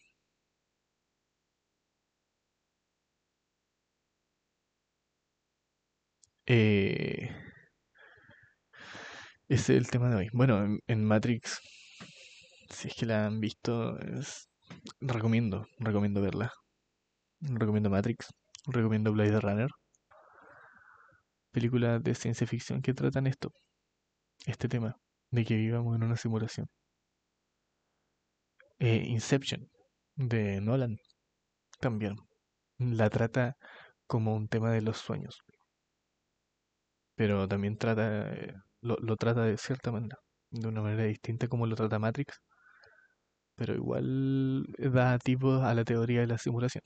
Eh, 6.47 7.31
ese 9.49 9.75
es 9.77 9.79
el 9.79 9.91
tema 9.91 10.09
de 10.11 10.17
hoy. 10.17 10.29
Bueno, 10.33 10.63
en, 10.65 10.81
en 10.87 11.05
Matrix, 11.05 11.61
si 12.71 12.89
es 12.89 12.95
que 12.95 13.07
la 13.07 13.27
han 13.27 13.41
visto, 13.41 13.99
es- 14.01 14.49
recomiendo, 15.01 15.67
recomiendo 15.79 16.21
verla. 16.23 16.53
Recomiendo 17.41 17.91
Matrix, 17.91 18.29
recomiendo 18.67 19.13
Blade 19.13 19.41
Runner, 19.41 19.71
películas 21.51 22.01
de 22.05 22.15
ciencia 22.15 22.47
ficción 22.47 22.81
que 22.83 22.95
tratan 22.95 23.27
esto, 23.27 23.53
este 24.47 24.69
tema, 24.69 24.97
de 25.31 25.45
que 25.45 25.57
vivamos 25.57 25.97
en 25.97 26.05
una 26.05 26.17
simulación. 26.17 26.69
Eh, 28.79 29.05
Inception, 29.09 29.69
de 30.15 30.63
Nolan, 30.63 30.97
también, 31.81 32.17
la 32.79 33.11
trata 33.11 33.57
como 34.07 34.37
un 34.37 34.49
tema 34.49 34.71
de 34.73 34.83
los 34.83 34.99
sueños, 34.99 35.43
pero 37.15 37.49
también 37.49 37.77
trata, 37.79 38.33
eh, 38.35 38.55
lo, 38.81 38.97
lo 39.01 39.17
trata 39.17 39.43
de 39.45 39.57
cierta 39.59 39.91
manera, 39.93 40.19
de 40.51 40.69
una 40.69 40.83
manera 40.83 41.05
distinta 41.05 41.49
como 41.49 41.67
lo 41.67 41.75
trata 41.77 41.99
Matrix, 41.99 42.41
pero 43.57 43.75
igual 43.75 44.67
da 44.79 45.19
tipo 45.19 45.55
a 45.63 45.75
la 45.75 45.85
teoría 45.85 46.21
de 46.23 46.27
la 46.29 46.39
simulación. 46.39 46.83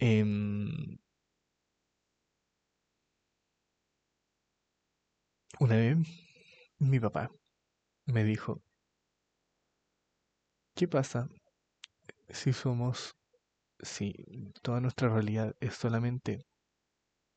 Em, 0.00 0.98
una 5.60 5.76
vez 5.76 5.98
mi 6.80 6.98
papá 6.98 7.30
me 8.06 8.24
dijo, 8.24 8.62
¿qué 10.74 10.88
pasa 10.88 11.28
si 12.30 12.52
somos, 12.54 13.14
si 13.80 14.14
toda 14.62 14.80
nuestra 14.80 15.08
realidad 15.08 15.54
es 15.60 15.74
solamente 15.74 16.46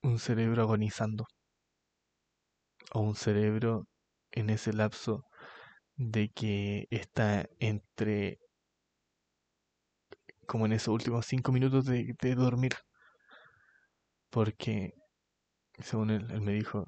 un 0.04 0.20
cerebro 0.20 0.64
agonizando 0.64 1.28
o 2.94 3.02
un 3.02 3.16
cerebro 3.16 3.88
en 4.32 4.50
ese 4.50 4.74
lapso 4.74 5.26
de 5.96 6.30
que 6.30 6.88
está 6.92 7.48
entre, 7.60 8.40
como 10.48 10.68
en 10.68 10.74
esos 10.74 10.90
últimos 10.94 11.26
cinco 11.26 11.52
minutos 11.52 11.86
de, 11.86 12.14
de 12.22 12.36
dormir? 12.36 12.74
Porque, 14.30 14.94
según 15.80 16.12
él, 16.12 16.32
él 16.32 16.42
me 16.42 16.54
dijo, 16.54 16.86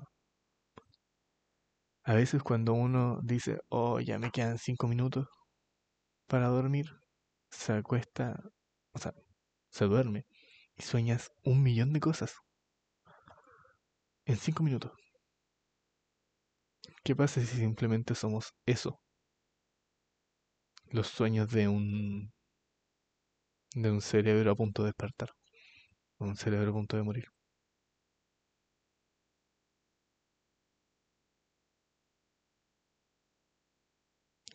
a 2.03 2.13
veces 2.13 2.43
cuando 2.43 2.73
uno 2.73 3.19
dice, 3.23 3.59
oh, 3.69 3.99
ya 3.99 4.19
me 4.19 4.31
quedan 4.31 4.57
cinco 4.57 4.87
minutos 4.87 5.27
para 6.27 6.47
dormir, 6.47 6.85
se 7.51 7.73
acuesta, 7.73 8.35
o 8.93 8.99
sea, 8.99 9.13
se 9.69 9.85
duerme 9.85 10.25
y 10.75 10.83
sueñas 10.83 11.31
un 11.43 11.63
millón 11.63 11.93
de 11.93 11.99
cosas 12.01 12.33
en 14.25 14.37
cinco 14.37 14.63
minutos. 14.63 14.91
¿Qué 17.05 17.15
pasa 17.15 17.39
si 17.39 17.55
simplemente 17.57 18.13
somos 18.13 18.53
eso? 18.65 18.99
Los 20.91 21.07
sueños 21.07 21.49
de 21.51 21.67
un 21.67 22.31
de 23.75 23.91
un 23.91 24.01
cerebro 24.01 24.49
a 24.49 24.55
punto 24.55 24.81
de 24.81 24.87
despertar, 24.87 25.29
un 26.19 26.35
cerebro 26.37 26.71
a 26.71 26.73
punto 26.73 26.97
de 26.97 27.03
morir. 27.03 27.25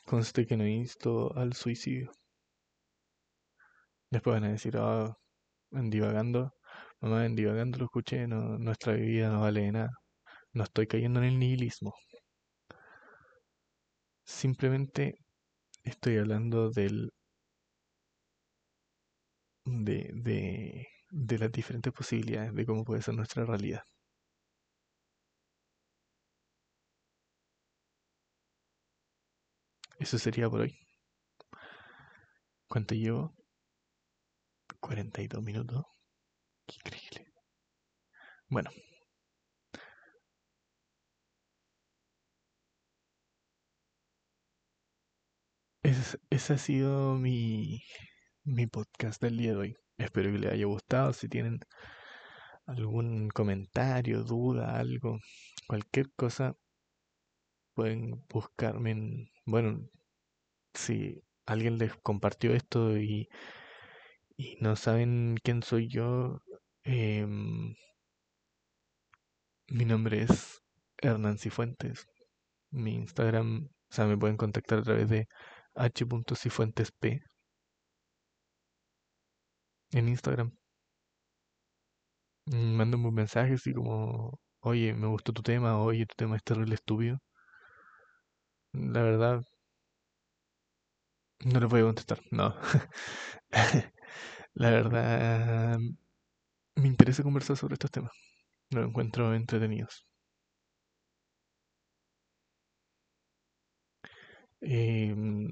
Conste 0.06 0.44
que 0.44 0.56
no 0.56 0.66
insto 0.66 1.32
al 1.36 1.52
suicidio. 1.52 2.10
Después 4.10 4.34
van 4.34 4.44
a 4.44 4.52
decir, 4.52 4.76
ah, 4.76 5.16
en 5.72 5.90
divagando, 5.90 6.54
mamá, 7.00 7.26
en 7.26 7.36
divagando 7.36 7.78
lo 7.78 7.86
escuché, 7.86 8.26
no, 8.28 8.58
nuestra 8.58 8.94
vida 8.94 9.30
no 9.30 9.42
vale 9.42 9.62
de 9.62 9.72
nada. 9.72 9.90
No 10.54 10.64
estoy 10.64 10.86
cayendo 10.88 11.20
en 11.20 11.26
el 11.26 11.38
nihilismo. 11.40 11.94
Simplemente 14.28 15.18
estoy 15.84 16.18
hablando 16.18 16.70
del 16.70 17.12
de, 19.66 20.10
de, 20.14 20.88
de 21.10 21.38
las 21.38 21.52
diferentes 21.52 21.92
posibilidades 21.92 22.52
de 22.54 22.66
cómo 22.66 22.84
puede 22.84 23.02
ser 23.02 23.14
nuestra 23.14 23.44
realidad. 23.44 23.82
Eso 30.00 30.18
sería 30.18 30.50
por 30.50 30.62
hoy. 30.62 30.76
¿Cuánto 32.66 32.94
llevo? 32.94 33.34
42 34.80 35.42
minutos. 35.42 35.84
Qué 36.66 36.76
increíble. 36.76 37.26
Bueno, 38.48 38.70
ese, 45.88 46.18
ese 46.30 46.54
ha 46.54 46.58
sido 46.58 47.14
mi, 47.14 47.82
mi 48.44 48.66
podcast 48.66 49.22
del 49.22 49.38
día 49.38 49.52
de 49.52 49.56
hoy. 49.56 49.76
Espero 49.96 50.30
que 50.30 50.38
les 50.38 50.52
haya 50.52 50.66
gustado. 50.66 51.12
Si 51.12 51.28
tienen 51.28 51.60
algún 52.66 53.28
comentario, 53.30 54.22
duda, 54.22 54.78
algo, 54.78 55.18
cualquier 55.66 56.12
cosa, 56.14 56.54
pueden 57.74 58.24
buscarme 58.28 58.90
en... 58.92 59.28
Bueno, 59.46 59.88
si 60.74 61.22
alguien 61.46 61.78
les 61.78 61.94
compartió 61.96 62.54
esto 62.54 62.98
y, 62.98 63.28
y 64.36 64.56
no 64.60 64.76
saben 64.76 65.36
quién 65.42 65.62
soy 65.62 65.88
yo, 65.88 66.40
em, 66.84 67.74
mi 69.68 69.84
nombre 69.84 70.22
es 70.22 70.62
Hernán 70.98 71.38
Cifuentes. 71.38 72.06
Mi 72.70 72.94
Instagram, 72.94 73.68
o 73.90 73.94
sea, 73.94 74.06
me 74.06 74.18
pueden 74.18 74.36
contactar 74.36 74.80
a 74.80 74.82
través 74.82 75.08
de 75.08 75.28
h.cifuentesp 75.78 77.04
en 79.92 80.08
Instagram. 80.08 80.52
Mm, 82.46 82.74
Mándame 82.76 83.06
un 83.08 83.14
mensaje 83.14 83.54
así 83.54 83.72
como, 83.72 84.40
oye, 84.60 84.92
me 84.94 85.06
gustó 85.06 85.32
tu 85.32 85.42
tema, 85.42 85.80
oye, 85.80 86.04
tu 86.06 86.14
tema 86.16 86.34
es 86.36 86.42
terrible 86.42 86.74
estúpido. 86.74 87.18
La 88.72 89.02
verdad, 89.02 89.44
no 91.44 91.60
les 91.60 91.68
voy 91.68 91.80
a 91.80 91.84
contestar, 91.84 92.20
no. 92.30 92.54
La 94.54 94.70
verdad, 94.70 95.78
me 96.76 96.88
interesa 96.88 97.22
conversar 97.22 97.56
sobre 97.58 97.74
estos 97.74 97.90
temas. 97.90 98.12
Los 98.70 98.86
encuentro 98.88 99.34
entretenidos. 99.34 100.06
Em, 104.62 105.50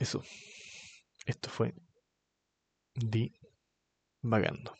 eso. 0.00 0.22
Esto 1.26 1.48
fue 1.50 1.74
Di 2.94 3.32
Vagando. 4.22 4.79